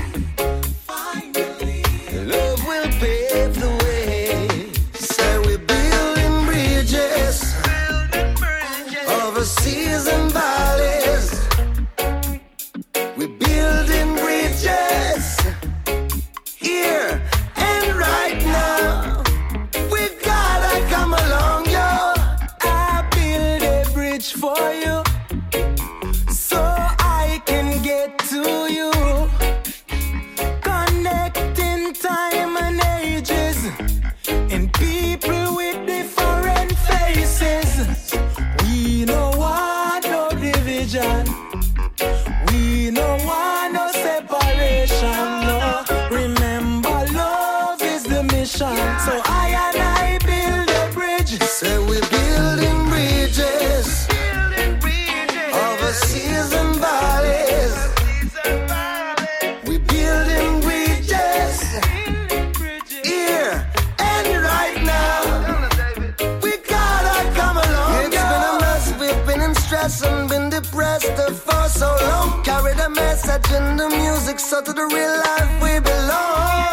so 74.47 74.62
to 74.62 74.71
the 74.71 74.86
real 74.86 75.12
life 75.12 75.62
we 75.62 75.77
belong. 75.81 76.66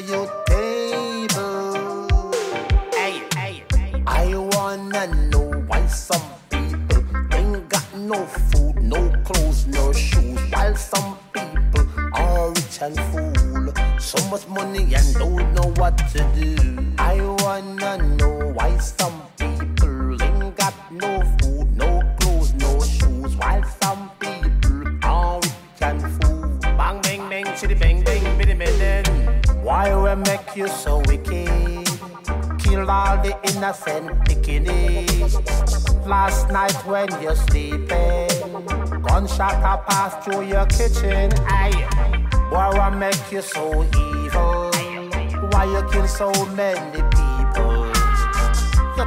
your 0.00 0.26
table. 0.46 1.51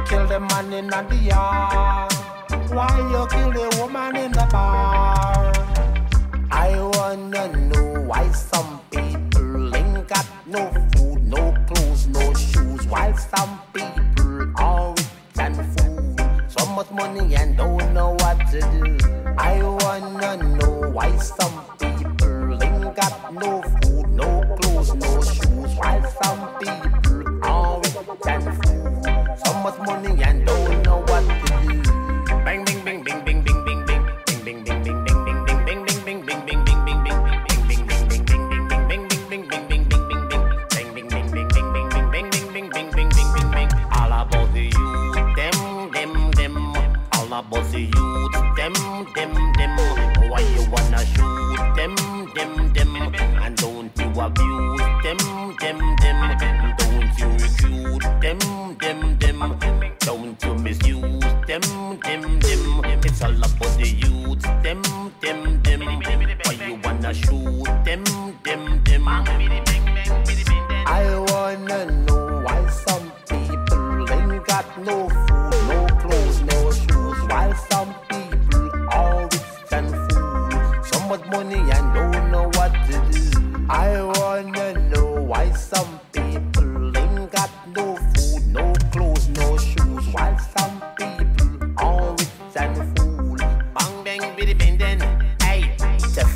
Kill 0.08 0.26
the 0.26 0.40
man 0.40 0.72
in 0.72 0.86
the 0.86 1.16
yard. 1.16 2.12
Why 2.70 2.94
you 3.12 3.26
kill 3.30 3.50
the 3.52 3.76
woman 3.80 4.16
in 4.16 4.32
the 4.32 4.46
bar? 4.50 5.52
I 6.50 6.70
wanna 6.94 7.48
know 7.68 8.02
why 8.06 8.30
some 8.30 8.80
people 8.90 9.74
ain't 9.74 10.08
got 10.08 10.26
no 10.46 10.70
food, 10.92 11.24
no 11.24 11.54
clothes, 11.66 12.06
no 12.08 12.34
shoes, 12.34 12.86
while 12.86 13.16
some 13.16 13.60
people 13.72 14.52
are 14.56 14.90
rich 14.90 15.06
and 15.38 15.56
fool. 15.74 16.16
So 16.48 16.66
much 16.66 16.90
money 16.90 17.34
and 17.34 17.56
don't 17.56 17.92
know 17.92 18.16
what 18.20 18.38
to 18.52 18.60
do. 18.60 18.98
I 19.38 19.62
wanna 19.62 20.36
know 20.58 20.90
why 20.90 21.16
some 21.16 21.55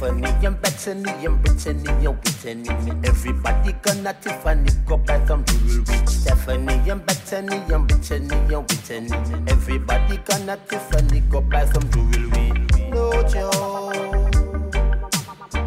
Stephanie 0.00 0.46
and 0.46 0.62
Bethany 0.62 1.26
and 1.26 1.42
Brittany 1.42 1.90
and 2.06 2.16
Whitney. 2.24 2.70
Everybody 3.04 3.72
gonna 3.82 4.14
Tiffany 4.14 4.70
go 4.86 4.96
buy 4.96 5.22
some 5.26 5.44
jewelry. 5.44 6.06
Stephanie 6.06 6.90
and 6.90 7.04
Bethany 7.04 7.56
and 7.70 7.86
Brittany 7.86 8.34
and 8.34 8.64
Whitney. 8.66 9.12
Everybody 9.52 10.16
gonna 10.24 10.56
Tiffany 10.68 11.20
go 11.28 11.42
buy 11.42 11.66
some 11.66 11.90
jewelry. 11.90 12.48
No 12.88 13.12
joke, 13.28 14.32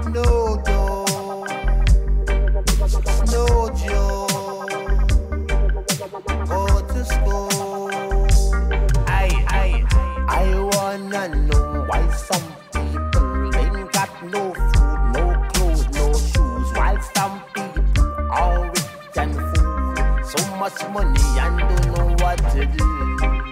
no 0.10 0.58
joke, 0.66 0.73
much 20.64 20.90
money 20.92 21.20
and 21.40 21.60
don't 21.60 21.86
know 21.88 22.16
what 22.24 22.38
to 22.54 22.66
do. 22.66 23.43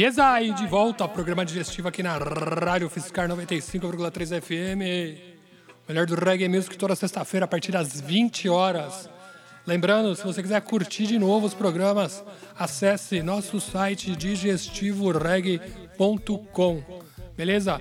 E 0.00 0.02
eis 0.02 0.18
aí 0.18 0.54
de 0.54 0.66
volta 0.66 1.04
ao 1.04 1.10
programa 1.10 1.44
digestivo 1.44 1.86
aqui 1.86 2.02
na 2.02 2.16
Rádio 2.16 2.88
Fiscar 2.88 3.28
95,3 3.28 4.40
FM. 4.40 4.80
Melhor 5.86 6.06
do 6.06 6.14
reggae 6.14 6.48
music 6.48 6.78
toda 6.78 6.96
sexta-feira 6.96 7.44
a 7.44 7.46
partir 7.46 7.70
das 7.70 8.00
20 8.00 8.48
horas. 8.48 9.10
Lembrando, 9.66 10.16
se 10.16 10.24
você 10.24 10.40
quiser 10.40 10.58
curtir 10.62 11.06
de 11.06 11.18
novo 11.18 11.44
os 11.44 11.52
programas, 11.52 12.24
acesse 12.58 13.22
nosso 13.22 13.60
site 13.60 14.16
digestivoreggae.com. 14.16 16.82
Beleza? 17.36 17.78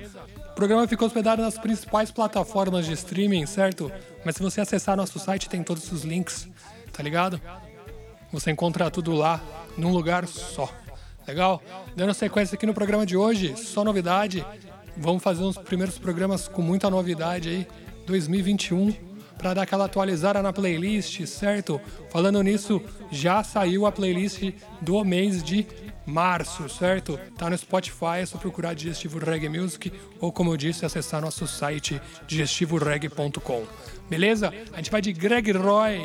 O 0.51 0.55
programa 0.55 0.85
ficou 0.89 1.07
hospedado 1.07 1.41
nas 1.41 1.57
principais 1.57 2.11
plataformas 2.11 2.85
de 2.85 2.91
streaming, 2.95 3.45
certo? 3.45 3.89
Mas 4.25 4.35
se 4.35 4.43
você 4.43 4.59
acessar 4.59 4.97
nosso 4.97 5.19
site, 5.19 5.47
tem 5.47 5.63
todos 5.63 5.89
os 5.89 6.03
links, 6.03 6.49
tá 6.91 7.01
ligado? 7.01 7.39
Você 8.33 8.51
encontra 8.51 8.91
tudo 8.91 9.13
lá, 9.13 9.41
num 9.77 9.93
lugar 9.93 10.27
só. 10.27 10.69
Legal? 11.29 11.61
Dando 11.95 12.11
sequência 12.15 12.55
aqui 12.55 12.65
no 12.65 12.73
programa 12.73 13.05
de 13.05 13.15
hoje, 13.15 13.55
só 13.55 13.83
novidade. 13.83 14.43
Vamos 14.97 15.21
fazer 15.21 15.43
uns 15.43 15.59
primeiros 15.59 15.99
programas 15.99 16.47
com 16.47 16.63
muita 16.63 16.89
novidade 16.89 17.49
aí, 17.49 17.67
2021, 18.07 18.91
para 19.37 19.53
dar 19.53 19.61
aquela 19.61 19.85
atualizada 19.85 20.41
na 20.41 20.51
playlist, 20.51 21.23
certo? 21.27 21.79
Falando 22.09 22.41
nisso, 22.41 22.81
já 23.11 23.43
saiu 23.43 23.85
a 23.85 23.91
playlist 23.91 24.51
do 24.81 25.05
mês 25.05 25.43
de 25.43 25.67
março, 26.03 26.67
certo? 26.67 27.19
Tá 27.37 27.47
no 27.47 27.55
Spotify, 27.55 28.21
é 28.21 28.25
só 28.25 28.39
procurar 28.39 28.73
Digestivo 28.73 29.19
Reggae 29.19 29.49
Music 29.49 29.93
ou, 30.19 30.31
como 30.31 30.51
eu 30.51 30.57
disse, 30.57 30.83
acessar 30.83 31.21
nosso 31.21 31.45
site 31.45 32.01
digestivoreggae.com. 32.25 33.65
Beleza? 34.09 34.51
A 34.73 34.77
gente 34.77 34.89
vai 34.89 34.99
de 34.99 35.13
Greg 35.13 35.51
Roy 35.51 35.99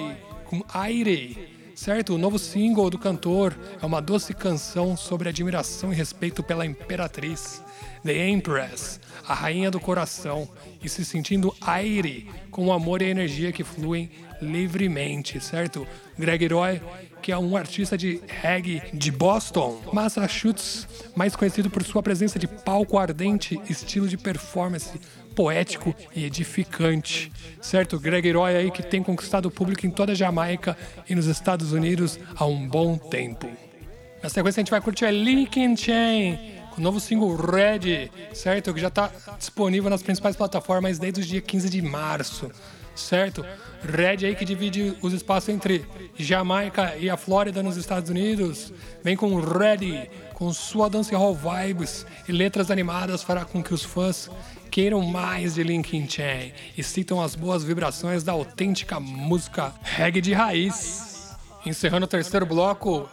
com 0.45 0.63
Aire 0.69 1.54
certo? 1.75 2.15
O 2.15 2.19
novo 2.19 2.39
single 2.39 2.89
do 2.91 2.99
cantor 2.99 3.57
é 3.81 3.85
uma 3.85 4.01
doce 4.01 4.33
canção 4.33 4.97
sobre 4.97 5.29
admiração 5.29 5.93
e 5.93 5.97
respeito 5.97 6.43
pela 6.43 6.65
imperatriz, 6.65 7.63
The 8.05 8.29
Empress, 8.29 9.01
a 9.27 9.35
rainha 9.35 9.71
do 9.71 9.81
coração, 9.81 10.49
e 10.83 10.89
se 10.89 11.05
sentindo 11.05 11.55
aire 11.61 12.29
com 12.51 12.67
o 12.67 12.73
amor 12.73 13.03
e 13.03 13.07
a 13.07 13.09
energia 13.09 13.53
que 13.53 13.65
fluem 13.65 14.11
livremente, 14.41 15.41
certo? 15.41 15.87
Greg 16.19 16.47
Roy, 16.49 16.81
que 17.23 17.33
é 17.33 17.39
um 17.39 17.57
artista 17.57 17.97
de 17.97 18.21
reggae 18.27 18.83
de 18.93 19.11
Boston, 19.11 19.81
Massachusetts, 19.93 20.87
mais 21.17 21.35
conhecido 21.35 21.71
por 21.71 21.83
sua 21.83 22.03
presença 22.03 22.39
de 22.39 22.47
palco 22.47 22.99
ardente, 22.99 23.59
estilo 23.69 24.07
de 24.07 24.19
performance 24.19 25.01
poético 25.35 25.95
e 26.15 26.25
edificante, 26.25 27.33
certo? 27.61 27.99
Greg 27.99 28.31
Roy 28.33 28.57
aí 28.57 28.71
que 28.71 28.83
tem 28.83 29.03
conquistado 29.03 29.47
o 29.47 29.51
público 29.51 29.87
em 29.87 29.91
toda 29.91 30.13
a 30.13 30.15
Jamaica 30.15 30.77
e 31.09 31.15
nos 31.15 31.27
Estados 31.27 31.73
Unidos 31.73 32.19
há 32.37 32.47
um 32.47 32.69
bom 32.69 32.97
tempo. 32.97 33.49
Na 34.23 34.29
sequência 34.29 34.61
a 34.61 34.63
gente 34.63 34.71
vai 34.71 34.81
curtir 34.81 35.11
Linkin 35.11 35.77
Chain 35.77 36.55
com 36.71 36.81
o 36.81 36.85
novo 36.85 36.99
single 36.99 37.37
Red, 37.37 38.11
certo? 38.33 38.75
Que 38.75 38.81
já 38.81 38.89
está 38.89 39.11
disponível 39.39 39.89
nas 39.89 40.03
principais 40.03 40.35
plataformas 40.35 40.99
desde 40.99 41.21
o 41.21 41.25
dia 41.25 41.41
15 41.41 41.71
de 41.71 41.83
março, 41.83 42.51
certo? 42.95 43.45
Red 43.87 44.27
aí 44.27 44.35
que 44.35 44.45
divide 44.45 44.97
os 45.03 45.13
espaços 45.13 45.51
entre 45.51 45.85
Jamaica 46.17 46.97
e 46.97 47.11
a 47.11 47.17
Flórida 47.17 47.63
nos 47.63 47.77
Estados 47.77 48.09
Unidos, 48.09 48.73
vem 49.03 49.17
com 49.17 49.39
Ready, 49.39 50.09
com 50.33 50.53
sua 50.53 50.89
dancehall 50.89 51.35
vibes 51.35 52.07
e 52.27 52.33
letras 52.33 52.71
animadas 52.71 53.23
fará 53.23 53.45
com 53.45 53.63
que 53.63 53.75
os 53.75 53.83
fãs 53.83 54.31
queiram 54.71 55.03
mais 55.03 55.55
de 55.55 55.63
Linkin 55.63 56.09
Chain 56.09 56.53
e 56.77 56.83
sintam 56.83 57.21
as 57.21 57.35
boas 57.35 57.63
vibrações 57.63 58.25
da 58.25 58.33
autêntica 58.33 58.99
música 58.99 59.73
reggae 59.83 60.21
de 60.21 60.33
raiz. 60.33 61.37
Encerrando 61.67 62.07
o 62.07 62.09
terceiro 62.09 62.47
bloco, 62.47 63.09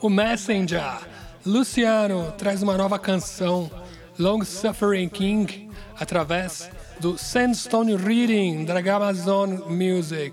o 0.00 0.08
Messenger. 0.08 0.98
Luciano 1.44 2.32
traz 2.32 2.62
uma 2.62 2.76
nova 2.76 2.98
canção, 2.98 3.70
Long 4.18 4.42
Suffering 4.44 5.08
King, 5.08 5.68
através 5.98 6.70
do 7.00 7.18
Sandstone 7.18 7.96
Reading 7.96 8.64
da 8.64 8.78
Amazon 8.94 9.58
Music. 9.68 10.32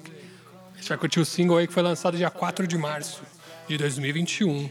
A 0.73 0.77
gente 0.77 0.89
vai 0.89 0.97
curtir 0.97 1.19
o 1.19 1.25
single 1.25 1.57
aí 1.57 1.67
que 1.67 1.73
foi 1.73 1.83
lançado 1.83 2.17
dia 2.17 2.29
4 2.29 2.65
de 2.67 2.77
março 2.77 3.21
de 3.67 3.77
2021. 3.77 4.69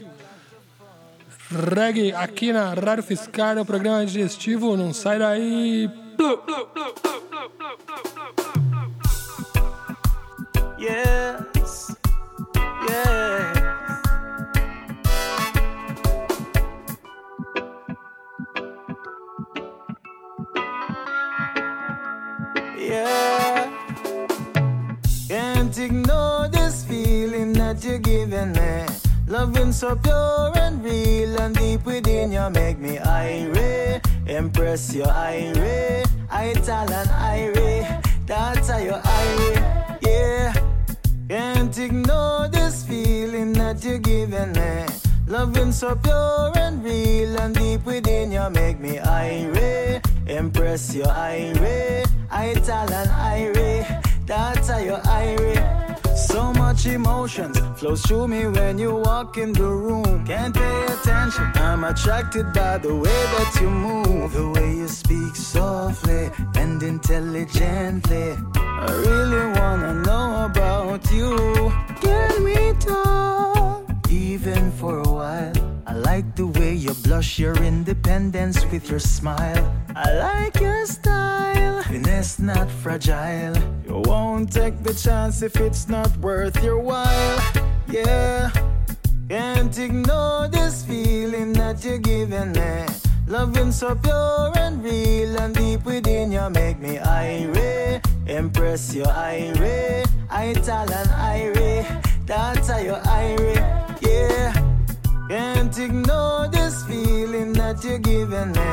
Reggae 1.51 2.13
aqui 2.13 2.53
na 2.53 2.73
Rádio 2.73 3.03
Fiscal, 3.03 3.55
no 3.55 3.65
programa 3.65 4.05
digestivo, 4.05 4.77
não 4.77 4.93
sai 4.93 5.19
daí. 5.19 5.89
Yes, 10.79 11.95
yes. 12.89 13.60
Yeah. 22.91 23.71
Can't 25.29 25.77
ignore 25.77 26.49
this 26.49 26.83
feeling 26.83 27.53
that 27.53 27.81
you're 27.85 27.99
giving 27.99 28.51
me. 28.51 28.85
Loving 29.27 29.71
so 29.71 29.95
pure 29.95 30.51
and 30.57 30.83
real 30.83 31.39
and 31.39 31.55
deep 31.55 31.85
within 31.85 32.33
you 32.33 32.49
make 32.49 32.79
me 32.79 32.99
irate. 32.99 34.01
Impress 34.27 34.93
your 34.93 35.07
irate. 35.07 36.05
I 36.29 36.51
tell 36.65 36.91
and 36.91 37.09
irate. 37.11 37.87
That's 38.25 38.67
how 38.67 38.79
you 38.79 38.95
irate. 38.95 39.99
Yeah. 40.01 40.53
Can't 41.29 41.77
ignore 41.77 42.49
this 42.49 42.83
feeling 42.83 43.53
that 43.53 43.85
you're 43.85 43.99
giving 43.99 44.51
me. 44.51 44.85
Loving 45.27 45.71
so 45.71 45.95
pure 45.95 46.51
and 46.57 46.83
real 46.83 47.39
and 47.39 47.55
deep 47.55 47.85
within 47.85 48.33
you 48.33 48.49
make 48.49 48.81
me 48.81 48.99
irate. 48.99 50.10
Impress 50.31 50.95
your. 50.95 51.09
I 51.09 52.53
tell 52.63 52.89
and 52.89 53.09
irate. 53.11 53.85
That's 54.25 54.69
how 54.69 54.77
you 54.77 54.95
irate. 55.05 55.59
So 56.15 56.53
much 56.53 56.85
emotions 56.85 57.59
flows 57.75 58.01
through 58.03 58.29
me 58.29 58.47
when 58.47 58.79
you 58.79 58.95
walk 58.95 59.37
in 59.37 59.51
the 59.51 59.67
room. 59.67 60.25
Can't 60.25 60.55
pay 60.55 60.85
attention. 60.85 61.51
I'm 61.55 61.83
attracted 61.83 62.53
by 62.53 62.77
the 62.77 62.95
way 62.95 63.21
that 63.35 63.57
you 63.59 63.69
move, 63.69 64.31
the 64.31 64.49
way 64.51 64.69
you 64.75 64.87
speak 64.87 65.35
softly 65.35 66.29
and 66.55 66.81
intelligently. 66.81 68.37
I 68.55 68.91
really 69.05 69.45
wanna 69.59 69.93
know 70.07 70.45
about 70.45 71.11
you. 71.11 71.35
Can 72.01 72.43
we 72.45 72.73
talk 72.79 73.83
even 74.09 74.71
for 74.71 74.99
a 74.99 75.09
while? 75.09 75.53
I 75.85 75.93
like 75.93 76.35
the 76.37 76.47
way 76.47 76.60
you 76.91 77.03
blush 77.03 77.39
your 77.39 77.55
independence 77.63 78.65
with 78.71 78.89
your 78.89 78.99
smile. 78.99 79.75
I 79.95 80.13
like 80.13 80.59
your 80.59 80.85
style, 80.85 81.83
finesse 81.83 82.39
not 82.39 82.69
fragile. 82.69 83.55
You 83.85 84.01
won't 84.05 84.51
take 84.51 84.83
the 84.83 84.93
chance 84.93 85.41
if 85.41 85.55
it's 85.57 85.87
not 85.87 86.15
worth 86.17 86.61
your 86.63 86.79
while. 86.79 87.39
Yeah, 87.87 88.51
can't 89.29 89.77
ignore 89.77 90.47
this 90.49 90.83
feeling 90.83 91.53
that 91.53 91.83
you're 91.85 91.99
giving 91.99 92.51
me. 92.51 92.85
Loving 93.27 93.71
so 93.71 93.95
pure 93.95 94.51
and 94.55 94.83
real 94.83 95.39
and 95.39 95.55
deep 95.55 95.85
within 95.85 96.31
you 96.31 96.49
make 96.49 96.79
me 96.79 96.99
irate. 96.99 98.01
Impress 98.27 98.93
your 98.93 99.07
irate. 99.07 100.07
I 100.29 100.53
tell 100.53 100.91
an 100.91 101.09
irate. 101.09 101.85
That's 102.25 102.67
how 102.67 102.79
you 102.79 102.95
irate. 102.95 104.01
Yeah. 104.01 104.70
Can't 105.31 105.79
ignore 105.79 106.49
this 106.49 106.83
feeling 106.83 107.53
that 107.53 107.81
you're 107.85 107.99
giving 107.99 108.51
me. 108.51 108.71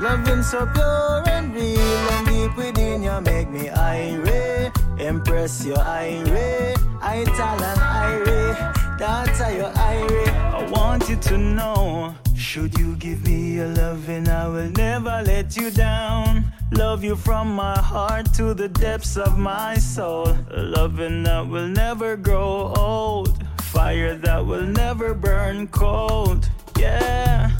Loving 0.00 0.42
so 0.42 0.66
pure 0.66 1.22
and 1.28 1.54
real 1.54 1.78
and 1.78 2.26
deep 2.26 2.56
within 2.56 3.04
you 3.04 3.20
make 3.20 3.48
me 3.48 3.70
irate. 3.70 4.72
Impress 4.98 5.64
your 5.64 5.78
irate. 5.78 6.76
I 7.00 7.22
tell 7.36 7.62
an 7.62 7.78
irate. 7.78 8.98
That's 8.98 9.38
how 9.38 9.50
you 9.50 9.66
irate. 9.66 10.28
I 10.28 10.68
want 10.72 11.08
you 11.08 11.14
to 11.14 11.38
know. 11.38 12.16
Should 12.34 12.76
you 12.76 12.96
give 12.96 13.24
me 13.24 13.52
your 13.52 13.68
loving, 13.68 14.28
I 14.28 14.48
will 14.48 14.70
never 14.70 15.22
let 15.24 15.56
you 15.56 15.70
down. 15.70 16.52
Love 16.72 17.04
you 17.04 17.14
from 17.14 17.54
my 17.54 17.78
heart 17.78 18.34
to 18.34 18.54
the 18.54 18.68
depths 18.68 19.16
of 19.16 19.38
my 19.38 19.76
soul. 19.76 20.26
A 20.50 20.62
loving 20.62 21.22
that 21.22 21.46
will 21.46 21.68
never 21.68 22.16
grow 22.16 22.72
old. 22.76 23.38
Fire 23.72 24.16
that 24.16 24.44
will 24.44 24.66
never 24.66 25.14
burn 25.14 25.66
cold. 25.68 26.46
Yeah. 26.78 27.50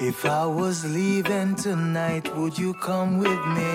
If 0.00 0.26
I 0.26 0.44
was 0.44 0.84
leaving 0.84 1.54
tonight, 1.54 2.26
would 2.36 2.58
you 2.58 2.74
come 2.74 3.18
with 3.18 3.42
me 3.54 3.72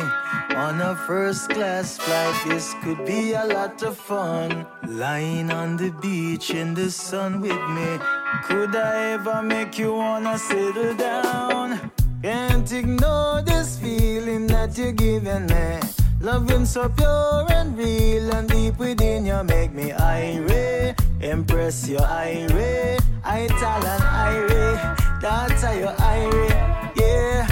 on 0.58 0.81
a 0.81 0.93
first 1.08 1.49
class 1.51 1.97
flight? 1.97 2.36
This 2.47 2.75
could 2.84 3.05
be 3.05 3.31
a 3.31 3.45
lot 3.45 3.81
of 3.81 3.97
fun. 3.97 4.67
Lying 4.86 5.49
on 5.51 5.77
the 5.77 5.91
beach 6.01 6.49
in 6.49 6.73
the 6.73 6.91
sun 6.91 7.39
with 7.39 7.63
me. 7.69 7.97
Could 8.43 8.75
I 8.75 9.13
ever 9.13 9.41
make 9.41 9.79
you 9.79 9.93
wanna 9.93 10.38
settle 10.38 10.95
down? 10.95 11.91
Can't 12.21 12.69
ignore 12.73 13.41
this 13.41 13.79
feeling 13.79 14.47
that 14.47 14.77
you're 14.77 14.91
giving 14.91 15.45
me. 15.45 15.79
Loving 16.19 16.65
so 16.65 16.89
pure 16.89 17.45
and 17.51 17.77
real 17.77 18.34
and 18.36 18.49
deep 18.49 18.77
within 18.79 19.25
you 19.25 19.41
make 19.45 19.71
me 19.71 19.93
irate. 19.93 21.04
Impress 21.25 21.89
your 21.89 22.03
irate. 22.03 23.01
I 23.23 23.47
tell 23.47 23.83
an 23.83 24.01
irate. 24.03 24.97
That's 25.19 25.63
how 25.63 25.71
you 25.71 25.88
irate. 25.88 26.93
Yeah. 26.95 27.47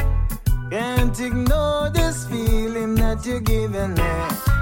Can't 0.70 1.20
ignore 1.20 1.90
this 1.90 2.28
feeling 2.28 2.94
that 2.96 3.26
you're 3.26 3.40
giving 3.40 3.96
me. 3.96 4.14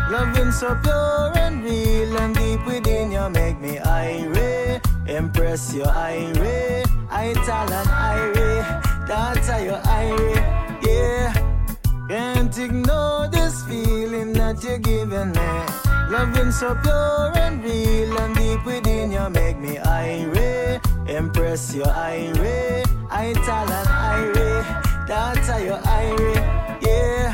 Loving 0.10 0.54
so 0.54 0.80
pure 0.82 1.34
and 1.36 1.62
real 1.62 2.18
and 2.20 2.34
deep 2.34 2.66
within 2.66 3.12
you 3.12 3.30
make 3.30 3.60
me 3.60 3.80
irate. 3.80 4.82
Impress 5.08 5.74
your 5.74 5.90
irate. 5.90 6.88
I 7.10 7.34
tell 7.46 7.70
an 7.70 7.88
irate. 7.90 8.66
That's 9.10 9.50
how 9.50 9.58
you 9.58 9.74
irate. 9.74 10.88
Yeah. 10.88 11.34
Can't 12.08 12.58
ignore 12.58 13.28
this 13.28 13.62
feeling 13.66 14.32
that 14.34 14.64
you're 14.64 14.80
giving 14.80 15.34
me. 15.34 15.81
Loving 16.12 16.52
so 16.52 16.76
pure 16.84 17.32
and 17.36 17.64
real 17.64 18.20
and 18.20 18.36
deep 18.36 18.66
within 18.66 19.14
you 19.14 19.30
make 19.30 19.58
me 19.58 19.78
irate. 19.80 20.82
Impress 21.08 21.74
your 21.74 21.88
irate. 21.88 22.86
I 23.10 23.32
tell 23.46 23.72
an 23.72 23.88
irate. 23.88 24.66
That's 25.08 25.48
how 25.48 25.58
you 25.60 25.78
irate. 25.88 26.84
Yeah. 26.86 27.32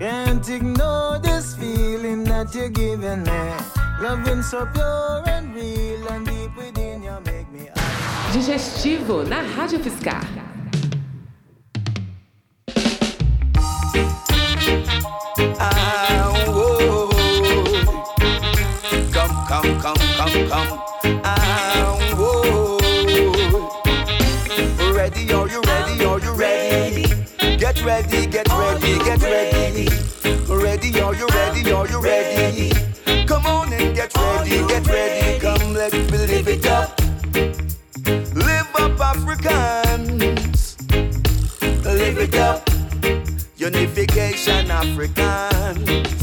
Can't 0.00 0.48
ignore 0.48 1.20
this 1.20 1.54
feeling 1.54 2.24
that 2.24 2.52
you're 2.52 2.70
giving 2.70 3.22
me. 3.22 3.42
Loving 4.00 4.42
so 4.42 4.66
pure 4.74 5.22
and 5.26 5.54
real 5.54 6.08
and 6.08 6.26
deep 6.26 6.56
within 6.56 7.04
you 7.04 7.16
make 7.24 7.48
me 7.52 7.68
irate. 7.70 8.32
Digestivo 8.34 9.22
na 9.22 9.46
Rádio 9.54 9.78
UFSCar. 9.78 10.26
Ah, 10.26 10.52
come, 20.30 20.48
come. 20.48 20.78
Ah, 21.24 22.14
whoa. 22.16 22.78
Ready, 24.92 25.32
are 25.32 25.48
you 25.48 25.60
ready? 25.62 26.04
Are 26.04 26.20
you 26.20 26.32
ready? 26.32 27.02
Get 27.56 27.82
ready, 27.84 28.26
get 28.26 28.48
ready, 28.48 28.98
get 28.98 29.22
ready. 29.22 29.88
Ready, 30.48 31.00
are 31.00 31.14
you 31.14 31.26
ready? 31.28 31.72
Are 31.72 31.88
you 31.88 32.00
ready? 32.00 32.70
Come 33.26 33.46
on 33.46 33.72
and 33.72 33.94
get 33.96 34.14
ready, 34.16 34.66
get 34.68 34.86
ready. 34.86 35.40
Come, 35.40 35.74
let's 35.74 35.94
live 35.94 36.48
it 36.48 36.66
up. 36.66 37.00
Live 38.34 38.70
up, 38.76 39.00
Africans. 39.00 40.76
Live 41.84 42.18
it 42.18 42.34
up. 42.36 42.68
Unification 43.56 44.70
Africans. 44.70 46.21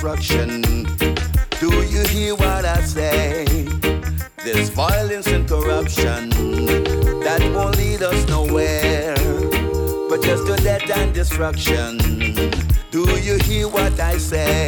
Destruction. 0.00 0.62
Do 1.60 1.68
you 1.84 2.02
hear 2.08 2.34
what 2.34 2.64
I 2.64 2.80
say? 2.80 3.44
There's 4.42 4.70
violence 4.70 5.26
and 5.26 5.46
corruption 5.46 6.30
that 7.20 7.42
won't 7.54 7.76
lead 7.76 8.02
us 8.02 8.26
nowhere, 8.26 9.14
but 10.08 10.22
just 10.22 10.46
to 10.46 10.56
death 10.64 10.90
and 10.96 11.12
destruction. 11.12 11.98
Do 12.90 13.10
you 13.20 13.36
hear 13.44 13.68
what 13.68 14.00
I 14.00 14.16
say? 14.16 14.59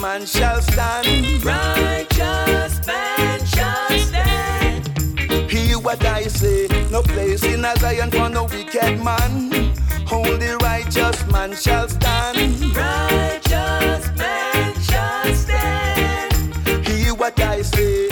Man 0.00 0.24
shall 0.24 0.62
stand. 0.62 1.44
Righteous 1.44 2.86
man 2.86 3.44
shall 3.44 3.98
stand. 3.98 4.88
Hear 5.50 5.78
what 5.78 6.04
I 6.04 6.22
say. 6.22 6.68
No 6.90 7.02
place 7.02 7.44
in 7.44 7.64
a 7.64 7.76
Zion 7.76 8.10
for 8.10 8.28
no 8.28 8.44
wicked 8.44 9.02
man. 9.04 9.74
Only 10.10 10.48
righteous 10.62 11.26
man 11.26 11.54
shall 11.54 11.88
stand. 11.88 12.38
Righteous 12.74 14.10
man 14.16 14.74
shall 14.80 15.34
stand. 15.34 16.86
Hear 16.86 17.14
what 17.14 17.38
I 17.40 17.62
say. 17.62 18.09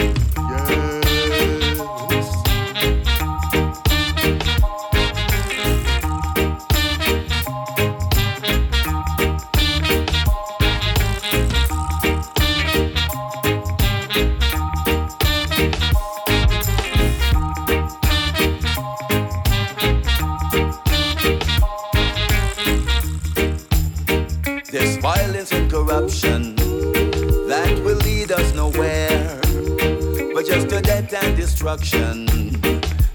Destruction. 31.77 32.25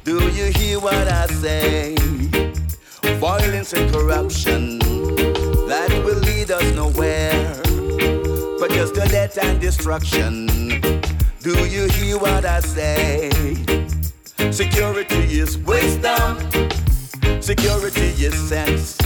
Do 0.03 0.29
you 0.29 0.51
hear 0.51 0.79
what 0.79 1.07
I 1.07 1.25
say? 1.25 1.95
Violence 3.17 3.73
and 3.73 3.91
corruption 3.91 4.77
that 5.67 5.89
will 6.05 6.19
lead 6.19 6.51
us 6.51 6.75
nowhere, 6.75 7.33
but 8.59 8.69
just 8.69 8.93
to 8.93 9.07
death 9.09 9.39
and 9.39 9.59
destruction. 9.59 10.45
Do 11.39 11.65
you 11.67 11.87
hear 11.89 12.19
what 12.19 12.45
I 12.45 12.59
say? 12.59 13.31
Security 14.51 15.39
is 15.39 15.57
wisdom, 15.57 16.37
security 17.41 18.09
is 18.23 18.35
sense. 18.47 18.99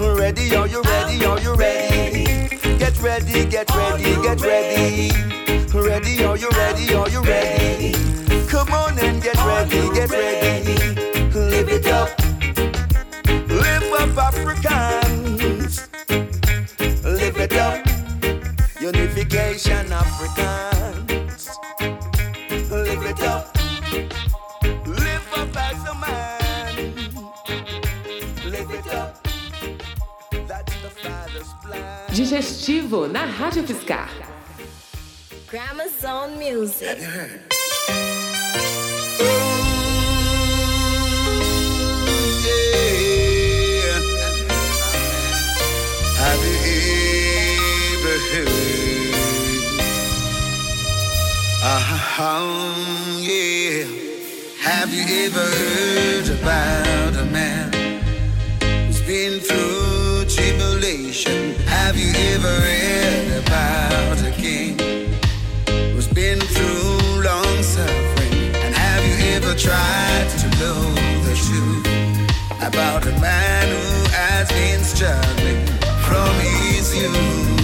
Ready, 0.00 0.56
are 0.56 0.66
you 0.66 0.82
ready? 0.82 1.24
Are 1.24 1.40
you 1.40 1.54
ready? 1.54 2.48
Get 2.78 3.00
ready, 3.00 3.44
get 3.44 3.70
ready, 3.76 4.14
get 4.22 4.40
ready. 4.40 5.10
Ready, 5.12 5.43
get 10.06 10.18
ready. 10.18 10.74
Live 11.34 11.68
it 11.68 11.86
up. 11.86 12.10
Live 13.48 13.92
up, 13.92 14.18
Africans. 14.18 15.88
Live 17.04 17.36
it 17.38 17.52
up. 17.54 17.86
Unification, 18.80 19.92
Africans. 19.92 21.50
Digestivo 32.14 33.08
na 33.08 33.26
Rádio 33.26 33.64
Fiscar. 33.64 34.08
Grammazone 35.50 36.36
music. 36.36 36.98
About 56.44 57.16
a 57.16 57.24
man 57.26 57.72
who 57.72 58.86
has 58.86 59.00
been 59.02 59.40
through 59.40 59.84
crucifixion? 61.14 61.54
Have 61.66 61.96
you 61.96 62.12
ever 62.34 62.48
heard 62.48 63.42
about 63.42 64.20
a 64.22 64.30
king 64.30 64.78
who's 65.92 66.08
been 66.08 66.40
through 66.40 67.22
long 67.22 67.62
suffering? 67.62 68.54
And 68.64 68.74
have 68.74 69.04
you 69.04 69.16
ever 69.36 69.54
tried 69.54 70.28
to 70.40 70.46
know 70.60 70.80
the 71.26 71.34
truth 71.46 71.86
about 72.62 73.06
a 73.06 73.12
man 73.20 73.68
who 73.68 74.10
has 74.10 74.48
been 74.48 74.82
struggling 74.82 75.66
from 76.02 76.34
his 76.40 76.94
youth? 76.96 77.63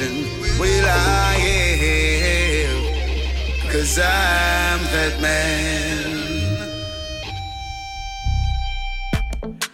Well, 0.00 0.86
I 0.88 1.36
am, 2.64 2.72
cause 3.70 3.98
I'm 3.98 4.80
that 4.92 5.20
man. 5.20 6.00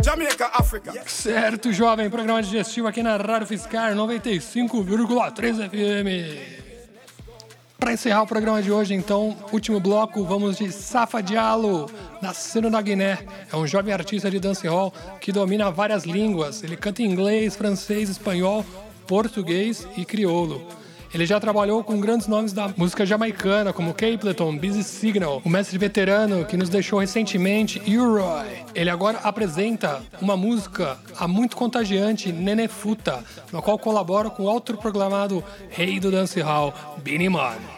Jamaica, 0.02 0.50
Africa. 0.52 0.92
Certo, 1.06 1.72
jovem, 1.72 2.10
programa 2.10 2.42
digestivo 2.42 2.88
aqui 2.88 3.04
na 3.04 3.16
Rádio 3.16 3.46
Fiscar 3.46 3.94
95,3 3.94 5.70
FM. 5.70 6.56
Para 7.78 7.92
encerrar 7.92 8.22
o 8.22 8.26
programa 8.26 8.60
de 8.60 8.72
hoje, 8.72 8.94
então, 8.94 9.36
último 9.52 9.78
bloco, 9.78 10.24
vamos 10.24 10.56
de 10.56 10.72
Safa 10.72 11.22
Diallo, 11.22 11.88
nascendo 12.20 12.68
na 12.68 12.82
Guiné. 12.82 13.20
É 13.52 13.54
um 13.54 13.64
jovem 13.64 13.94
artista 13.94 14.28
de 14.28 14.40
dancehall 14.40 14.92
que 15.20 15.30
domina 15.30 15.70
várias 15.70 16.02
línguas. 16.02 16.64
Ele 16.64 16.76
canta 16.76 17.02
em 17.02 17.04
inglês, 17.04 17.54
francês, 17.54 18.08
espanhol, 18.08 18.66
português 19.06 19.86
e 19.96 20.04
crioulo. 20.04 20.66
Ele 21.14 21.24
já 21.24 21.40
trabalhou 21.40 21.82
com 21.82 21.98
grandes 22.00 22.26
nomes 22.26 22.52
da 22.52 22.68
música 22.76 23.06
jamaicana, 23.06 23.72
como 23.72 23.94
Capleton, 23.94 24.56
Busy 24.58 24.82
Signal, 24.82 25.40
o 25.44 25.48
mestre 25.48 25.78
veterano 25.78 26.44
que 26.44 26.56
nos 26.56 26.68
deixou 26.68 26.98
recentemente, 26.98 27.80
U-Roy. 27.86 28.46
Ele 28.74 28.90
agora 28.90 29.18
apresenta 29.18 30.02
uma 30.20 30.36
música 30.36 30.98
a 31.18 31.26
muito 31.26 31.56
contagiante, 31.56 32.32
Nenefuta, 32.32 33.24
na 33.52 33.62
qual 33.62 33.78
colabora 33.78 34.28
com 34.28 34.44
o 34.44 34.48
autoproclamado 34.50 35.42
rei 35.70 35.98
do 35.98 36.10
dancehall, 36.10 36.74
Beanie 37.02 37.30
Man. 37.30 37.75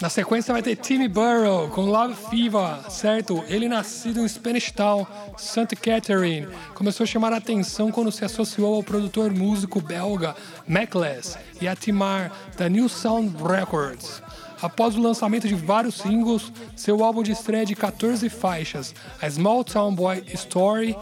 Na 0.00 0.10
sequência 0.10 0.52
vai 0.52 0.62
ter 0.62 0.76
Timmy 0.76 1.08
Burrow 1.08 1.68
com 1.68 1.82
Love 1.82 2.14
Fever, 2.28 2.90
certo? 2.90 3.42
Ele 3.48 3.68
nascido 3.68 4.20
em 4.20 4.28
Spanish 4.28 4.70
Town, 4.72 5.06
St. 5.38 5.76
Catherine, 5.76 6.48
começou 6.74 7.04
a 7.04 7.06
chamar 7.06 7.32
a 7.32 7.36
atenção 7.36 7.92
quando 7.92 8.12
se 8.12 8.24
associou 8.24 8.74
ao 8.74 8.82
produtor 8.82 9.30
músico 9.30 9.80
belga 9.80 10.34
Macless 10.66 11.38
e 11.60 11.68
a 11.68 11.76
Timar 11.76 12.32
da 12.56 12.68
New 12.68 12.88
Sound 12.88 13.34
Records. 13.42 14.20
Após 14.60 14.96
o 14.96 15.00
lançamento 15.00 15.46
de 15.46 15.54
vários 15.54 15.96
singles, 15.96 16.52
seu 16.74 17.02
álbum 17.04 17.22
de 17.22 17.32
estreia 17.32 17.64
de 17.64 17.74
14 17.74 18.28
faixas, 18.28 18.94
A 19.20 19.30
Small 19.30 19.62
Town 19.62 19.94
Boy 19.94 20.24
Story, 20.34 20.96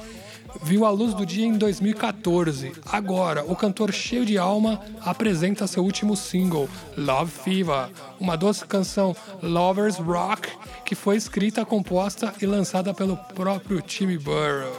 viu 0.62 0.84
a 0.84 0.90
luz 0.90 1.14
do 1.14 1.24
dia 1.24 1.46
em 1.46 1.56
2014. 1.56 2.72
Agora, 2.90 3.44
o 3.44 3.56
cantor 3.56 3.92
cheio 3.92 4.24
de 4.24 4.36
alma 4.36 4.80
apresenta 5.00 5.66
seu 5.66 5.82
último 5.82 6.16
single, 6.16 6.68
Love 6.96 7.30
Fever, 7.30 7.88
uma 8.20 8.36
doce 8.36 8.64
canção 8.64 9.16
Lovers 9.42 9.96
Rock 9.96 10.48
que 10.84 10.94
foi 10.94 11.16
escrita, 11.16 11.64
composta 11.64 12.34
e 12.40 12.46
lançada 12.46 12.92
pelo 12.92 13.16
próprio 13.16 13.80
Timmy 13.80 14.18
Burrow. 14.18 14.78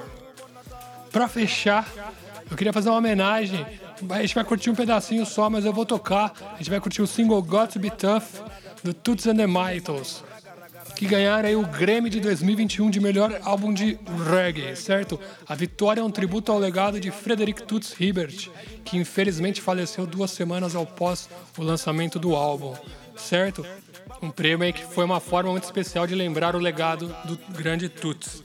Pra 1.12 1.28
fechar, 1.28 1.88
eu 2.50 2.56
queria 2.56 2.74
fazer 2.74 2.90
uma 2.90 2.98
homenagem. 2.98 3.66
A 4.10 4.22
gente 4.22 4.36
vai 4.36 4.44
curtir 4.44 4.70
um 4.70 4.76
pedacinho 4.76 5.26
só, 5.26 5.50
mas 5.50 5.66
eu 5.66 5.74
vou 5.74 5.86
tocar. 5.86 6.34
A 6.54 6.58
gente 6.58 6.70
vai 6.70 6.80
curtir 6.80 7.02
o 7.02 7.08
single 7.08 7.42
Got 7.42 7.74
to 7.74 7.80
Be 7.80 7.90
Tough 7.90 8.44
do 8.84 8.94
Toots 8.94 9.28
and 9.28 9.38
the 9.38 9.48
Maytals 9.48 10.24
que 10.96 11.06
ganharam 11.06 11.50
aí 11.50 11.56
o 11.56 11.66
Grammy 11.66 12.10
de 12.10 12.20
2021 12.20 12.90
de 12.90 13.00
melhor 13.00 13.40
álbum 13.44 13.74
de 13.74 13.98
reggae, 14.30 14.76
certo? 14.76 15.20
A 15.48 15.56
vitória 15.56 16.02
é 16.02 16.04
um 16.04 16.12
tributo 16.12 16.52
ao 16.52 16.60
legado 16.60 17.00
de 17.00 17.12
Frederick 17.12 17.64
Toots 17.64 17.96
Hibbert, 18.00 18.50
que 18.86 18.98
infelizmente 18.98 19.62
faleceu 19.62 20.06
duas 20.06 20.32
semanas 20.32 20.76
após 20.76 21.30
o 21.58 21.64
lançamento 21.64 22.20
do 22.20 22.36
álbum, 22.36 22.74
certo? 23.16 23.66
Um 24.22 24.30
prêmio 24.30 24.72
que 24.72 24.86
foi 24.86 25.04
uma 25.04 25.20
forma 25.20 25.52
muito 25.52 25.64
especial 25.64 26.06
de 26.06 26.16
lembrar 26.16 26.56
o 26.56 26.60
legado 26.60 27.14
do 27.26 27.38
grande 27.54 27.90
Toots, 27.90 28.44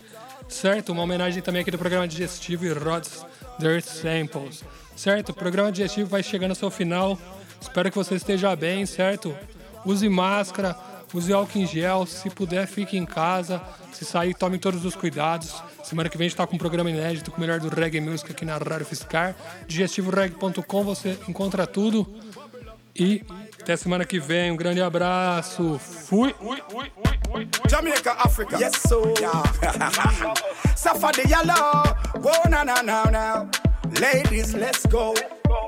certo? 0.48 0.92
Uma 0.92 1.02
homenagem 1.02 1.42
também 1.42 1.62
aqui 1.62 1.70
do 1.70 1.78
programa 1.78 2.08
digestivo 2.08 2.64
e 2.64 2.72
Rod's 2.72 3.24
Dirt 3.58 3.84
Samples, 3.84 4.64
certo? 4.96 5.30
O 5.30 5.34
programa 5.34 5.70
digestivo 5.70 6.08
vai 6.08 6.22
chegando 6.22 6.50
ao 6.50 6.56
seu 6.56 6.70
final. 6.70 7.18
Espero 7.60 7.90
que 7.90 7.96
você 7.96 8.14
esteja 8.14 8.54
bem, 8.56 8.86
certo? 8.86 9.36
Use 9.84 10.08
máscara, 10.08 10.76
use 11.14 11.32
álcool 11.32 11.58
em 11.58 11.66
gel, 11.66 12.06
se 12.06 12.28
puder, 12.30 12.66
fique 12.66 12.96
em 12.96 13.06
casa. 13.06 13.62
Se 13.92 14.04
sair, 14.04 14.34
tome 14.34 14.58
todos 14.58 14.84
os 14.84 14.94
cuidados. 14.94 15.62
Semana 15.82 16.08
que 16.08 16.18
vem 16.18 16.26
a 16.26 16.28
gente 16.28 16.36
tá 16.36 16.46
com 16.46 16.56
um 16.56 16.58
programa 16.58 16.90
inédito 16.90 17.30
com 17.30 17.38
o 17.38 17.40
melhor 17.40 17.58
do 17.60 17.68
reggae 17.68 18.00
music 18.00 18.30
aqui 18.30 18.44
na 18.44 18.56
Rádio 18.58 18.86
Fiscar. 18.86 19.34
Digestivoreg.com 19.66 20.84
você 20.84 21.18
encontra 21.28 21.66
tudo. 21.66 22.06
E 22.94 23.24
até 23.62 23.76
semana 23.76 24.04
que 24.04 24.18
vem. 24.18 24.50
Um 24.50 24.56
grande 24.56 24.80
abraço. 24.80 25.78
Fui. 25.78 26.34
Jamaica, 27.68 28.12
Africa. 28.12 28.56
Yes, 28.58 28.72
so. 28.88 29.14
Yeah. 29.20 31.12
The 31.12 31.28
yellow. 31.28 32.20
Go 32.20 32.32
now, 32.48 32.64
now, 32.64 32.82
now, 32.82 33.04
now. 33.10 33.50
Ladies, 34.00 34.54
let's 34.54 34.86
go. 34.86 35.14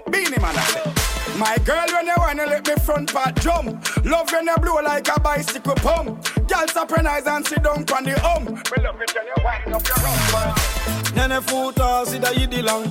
Beanie 0.08 0.38
man. 0.40 0.99
My 1.40 1.56
girl, 1.64 1.86
when 1.94 2.06
you 2.06 2.12
wanna 2.18 2.44
let 2.44 2.66
me 2.66 2.74
front 2.84 3.14
part 3.14 3.34
jump. 3.40 3.82
Love 4.04 4.30
when 4.30 4.46
you 4.46 4.56
blow 4.56 4.82
like 4.82 5.08
a 5.08 5.18
bicycle 5.18 5.74
pump. 5.76 6.22
Girl, 6.46 7.06
eyes 7.06 7.26
and 7.26 7.46
sit 7.46 7.62
down 7.62 7.78
on 7.78 8.04
the 8.04 8.20
hum. 8.20 8.44
Me 8.44 8.84
love 8.84 9.00
it 9.00 9.14
when 9.14 9.26
you 9.26 9.42
wind 9.42 9.74
up 9.74 9.88
your 9.88 9.96
rump. 10.04 10.90
Nene 11.16 11.40
futa 11.40 12.04
sida 12.06 12.30
yidi 12.32 12.62
lang 12.62 12.84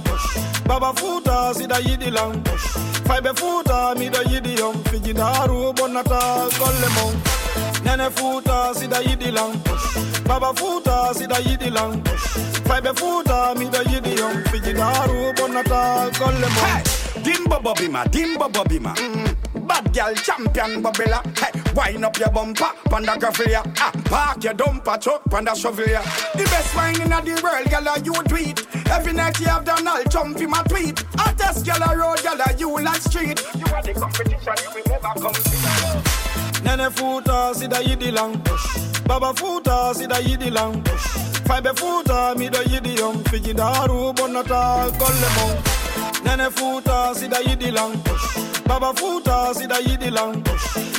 Baba 0.65 0.91
futa 0.93 1.53
sida 1.53 1.79
yidi 1.79 2.11
lang 2.11 2.43
Fibe 3.05 3.33
futa 3.35 3.95
mi 3.97 4.09
da 4.09 4.23
yidi 4.23 4.57
yom 4.57 4.83
Fiji 4.85 5.13
daru 5.13 5.73
bonata 5.73 6.49
golle 6.59 6.89
mon 6.95 7.15
Nene 7.85 8.09
futa 8.09 8.73
sida 8.73 9.01
yidi 9.01 9.31
lang 9.31 9.53
Baba 10.27 10.53
futa 10.53 11.13
sida 11.13 11.39
yidi 11.39 11.71
lang 11.71 12.01
Fibe 12.03 12.07
futa 12.07 12.33
mi 12.33 12.47
da 12.47 12.48
yidi 12.77 14.17
yom 14.19 14.43
Fiji 14.45 14.73
daru 14.73 15.33
bonata 15.33 16.09
golle 16.19 16.41
mon 16.41 16.65
Hey, 16.65 16.83
Dimbo 17.23 17.59
Bobima, 17.61 18.05
Dimbo 18.09 18.49
Bobima. 18.51 18.95
Mm. 18.95 19.67
Bad 19.67 19.93
girl 19.93 20.13
champion 20.15 20.81
Bobilla. 20.81 21.21
Hey, 21.37 21.51
wind 21.75 22.05
up 22.05 22.17
your 22.17 22.29
bumper, 22.29 22.71
panda 22.85 23.13
graffia. 23.13 23.61
Ah, 23.79 23.91
park 24.05 24.43
your 24.43 24.53
dumper 24.53 25.01
truck, 25.01 25.23
panda 25.29 25.55
shovel. 25.55 25.85
The 25.85 26.43
best 26.45 26.75
wine 26.75 27.01
in 27.01 27.09
the 27.09 27.41
world, 27.43 27.69
girl, 27.69 27.97
you 28.03 28.13
tweet. 28.23 28.65
Every 28.89 29.13
night 29.13 29.39
you 29.39 29.47
have 29.47 29.65
Donald 29.65 30.09
Trump 30.11 30.39
in 30.39 30.49
my 30.49 30.63
tweet. 30.63 31.03
Hottest 31.15 31.65
girl, 31.65 31.83
a 31.83 31.97
road, 31.97 32.21
girl, 32.23 32.39
you 32.57 32.83
like 32.83 33.01
street. 33.01 33.43
You 33.55 33.65
are 33.73 33.81
the 33.81 33.93
competition, 33.93 34.53
you 34.63 34.69
will 34.75 34.83
never 34.87 35.13
compete. 35.19 36.19
Nene 36.63 36.89
futa 36.91 37.53
sida 37.55 37.81
yidi 37.81 38.11
lang 38.11 38.33
Baba 39.07 39.33
futa 39.33 39.93
sida 39.95 40.19
yidi 40.21 40.51
lang 40.51 40.83
Fibe 41.49 41.73
futa 41.75 42.35
mi 42.37 42.47
da 42.49 42.59
yidi 42.61 42.95
yom 42.99 43.23
Fiji 43.29 43.53
daru 43.53 44.13
bonata 44.13 44.89
golle 44.99 45.29
mon 45.35 45.55
Nene 46.23 46.49
futa 46.51 47.13
sida 47.15 47.39
yidi 47.41 47.71
lang 47.71 47.93
Baba 48.67 48.93
futa 48.93 49.53
sida 49.55 49.79
yidi 49.81 50.11
lang 50.11 50.43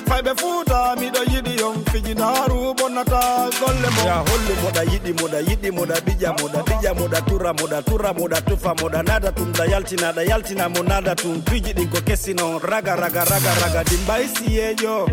Fibe 0.08 0.34
futa 0.40 0.96
mi 0.98 1.08
da 1.10 1.20
yidi 1.32 1.54
yom 1.60 1.84
Fiji 1.92 2.14
daru 2.14 2.74
bonata 2.74 3.48
golle 3.60 3.88
mon 3.94 4.04
ya 4.06 4.16
hollu 4.26 4.54
moda 4.62 4.82
yiɗi 4.90 5.12
moda 5.20 5.40
yiɗi 5.40 5.70
moda 5.72 6.00
bija 6.00 6.32
moda 6.40 6.62
bija 6.66 6.94
moda 6.94 7.20
tura 7.28 7.52
moda 7.52 7.82
tura 7.82 8.12
moda 8.12 8.40
tufa 8.40 8.74
moda 8.80 9.02
nada 9.02 9.30
tum 9.32 9.52
da 9.52 9.64
yaltina 9.66 10.12
da 10.12 10.22
yaltina 10.22 10.68
mo 10.68 10.82
nada 10.82 11.14
tum. 11.14 11.40
Tuji 11.42 11.72
ɗin 11.74 11.88
ko 11.92 12.00
kessino 12.02 12.58
raga 12.58 12.96
raga 12.96 13.24
raga 13.24 13.52
raga 13.62 13.84
dimbayi 13.84 14.26
siyejo 14.34 15.06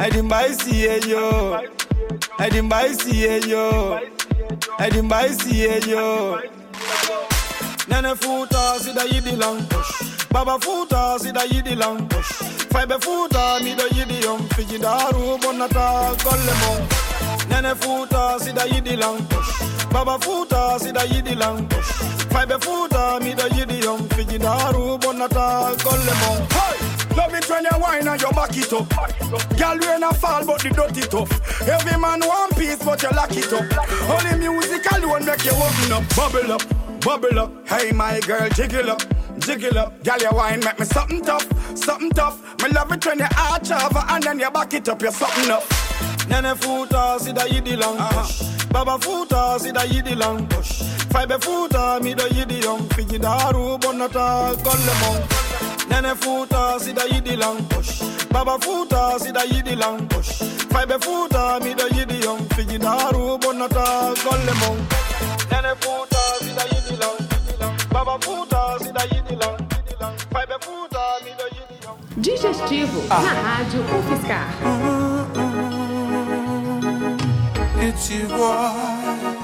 ay 0.00 0.10
dimbayi 0.10 0.54
siyejo 0.54 1.22
ay 2.38 2.50
dimbayi 2.50 2.94
siyejo 2.94 3.98
ay 4.78 4.90
dimbayi 4.90 5.34
siyejo 5.34 6.38
Nene 7.88 8.14
futa 8.16 8.78
sida 8.80 9.04
yidi 9.04 9.36
lang 9.36 9.60
Baba 10.32 10.58
futa 10.58 11.18
sida 11.18 11.44
yidi 11.44 11.74
lang 11.76 12.08
Fibe 12.72 12.96
futa 13.00 13.60
mi 13.62 13.74
da 13.74 13.84
yidi 13.94 14.18
Fiji 14.56 14.78
daru 14.78 15.38
bonata 15.38 16.16
golemon 16.24 16.80
Nene 17.50 17.74
futa 17.76 18.38
sida 18.40 18.64
yidi 18.66 18.96
lang 18.96 19.20
Baba 19.92 20.18
futa 20.18 20.78
sida 20.80 21.04
yidi 21.04 21.34
lang 21.36 21.68
Fibe 22.32 22.58
futa 22.64 23.20
mi 23.22 23.34
da 23.34 23.44
yidi 23.48 23.78
Fiji 24.16 24.38
daru 24.38 24.98
bonata 24.98 25.76
golemon 25.84 26.40
Hey, 26.50 26.93
love 27.16 27.34
it 27.34 27.48
when 27.48 27.64
you 27.64 27.78
whine 27.78 28.08
and 28.08 28.20
you 28.20 28.30
back 28.32 28.56
it 28.56 28.72
up. 28.72 28.88
Girl, 29.58 29.78
rain 29.78 30.02
a 30.02 30.12
fall, 30.14 30.44
but 30.46 30.62
the 30.62 30.70
dirty 30.70 31.02
tough. 31.02 31.30
Every 31.68 31.98
man 31.98 32.20
want 32.20 32.56
peace, 32.56 32.82
but 32.82 33.02
you 33.02 33.10
lock 33.10 33.36
it 33.36 33.52
up. 33.52 33.64
Only 34.08 34.48
music 34.48 34.90
alone 34.92 35.24
make 35.24 35.44
you 35.44 35.52
open 35.52 35.92
up, 35.92 36.04
bubble 36.16 36.52
up, 36.52 36.62
bubble 37.00 37.38
up. 37.38 37.68
Hey, 37.68 37.92
my 37.92 38.20
girl, 38.20 38.48
jiggle 38.50 38.90
up, 38.90 39.02
jiggle 39.38 39.78
up. 39.78 40.02
Girl, 40.04 40.18
you 40.18 40.28
whine 40.28 40.60
make 40.60 40.78
me 40.78 40.84
something 40.84 41.22
tough, 41.22 41.46
something 41.76 42.10
tough. 42.10 42.40
Me 42.62 42.68
love 42.70 42.92
it 42.92 43.04
when 43.06 43.18
you 43.18 43.26
arch 43.38 43.70
over 43.70 44.04
and 44.08 44.22
then 44.22 44.38
you 44.38 44.50
back 44.50 44.74
it 44.74 44.88
up, 44.88 45.02
you're 45.02 45.12
something 45.12 45.50
up. 45.50 45.64
Nene 46.28 46.54
futa 46.56 47.18
sida 47.20 47.46
yidi 47.46 47.76
lang 47.76 47.98
Baba 48.72 48.98
futa 48.98 49.58
sida 49.58 49.84
yidi 49.84 50.16
lang 50.16 50.48
Fibe 51.12 51.38
futa 51.38 52.00
mi 52.02 52.14
da 52.14 52.24
yidi 52.28 52.62
yom 52.64 52.88
Fiji 52.88 53.18
daru 53.18 53.78
bonata 53.78 54.56
golle 54.64 54.94
mon 55.00 55.73
Nene 55.88 56.14
futa 56.16 56.78
sida 56.80 57.04
yidi 57.12 57.36
lang. 57.36 57.58
Baba 58.32 58.58
futa 58.58 59.18
sida 59.18 59.42
yidi 59.44 59.76
lang. 59.76 59.98
Fibe 60.72 60.98
futa 61.00 61.60
mi 61.62 61.74
da 61.74 61.84
yidi 61.96 62.24
yom 62.24 62.38
Fiji 62.54 62.78
daru 62.78 63.38
bonata 63.38 63.86
golle 64.24 64.54
mon 64.60 64.78
Nene 65.50 65.72
futa 65.82 66.22
sida 66.40 66.64
yidi 66.72 66.96
lang. 67.00 67.18
Baba 67.92 68.18
futa 68.24 68.60
sida 68.82 69.02
yidi 69.12 69.36
lang. 69.40 69.56
Fibe 70.32 70.56
futa 70.64 71.02
mi 71.24 71.30
da 71.38 71.46
yidi 71.56 71.76
yom 71.84 71.96
Digestivo 72.16 73.00
na 73.08 73.32
Rádio 73.46 73.80
UFSCar. 73.96 74.48
It's 77.86 78.10
you, 78.10 78.26
boy. 78.28 78.38
Mm. 78.38 79.43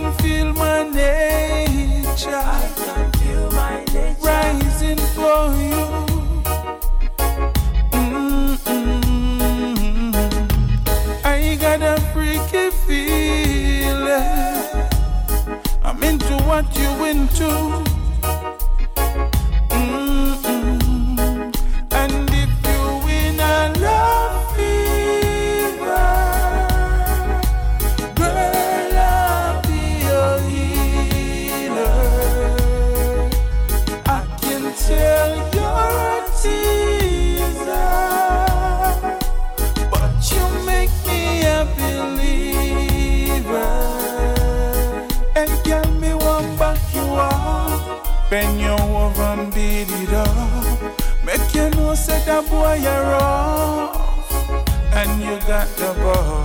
Can 0.00 0.12
feel 0.18 0.52
my 0.52 0.84
nature. 0.84 2.30
I 2.30 2.70
can 2.76 3.12
feel 3.18 3.50
my 3.50 3.84
nature 3.92 4.16
rising 4.22 4.98
for 5.16 5.52
you. 5.70 5.86
Mm-mm. 7.90 8.84
I 11.24 11.56
got 11.56 11.82
a 11.82 12.00
freaky 12.12 12.70
feeling. 12.86 14.28
I'm 15.82 16.02
into 16.04 16.36
what 16.44 16.66
you 16.78 17.04
into. 17.04 17.87
Got 55.58 55.76
the 55.76 55.92
ball. 55.94 56.37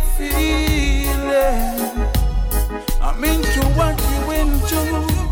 Feeling. 0.00 1.86
I'm 3.00 3.24
into 3.24 3.60
what 3.76 3.98
you 4.00 4.30
into. 4.32 5.25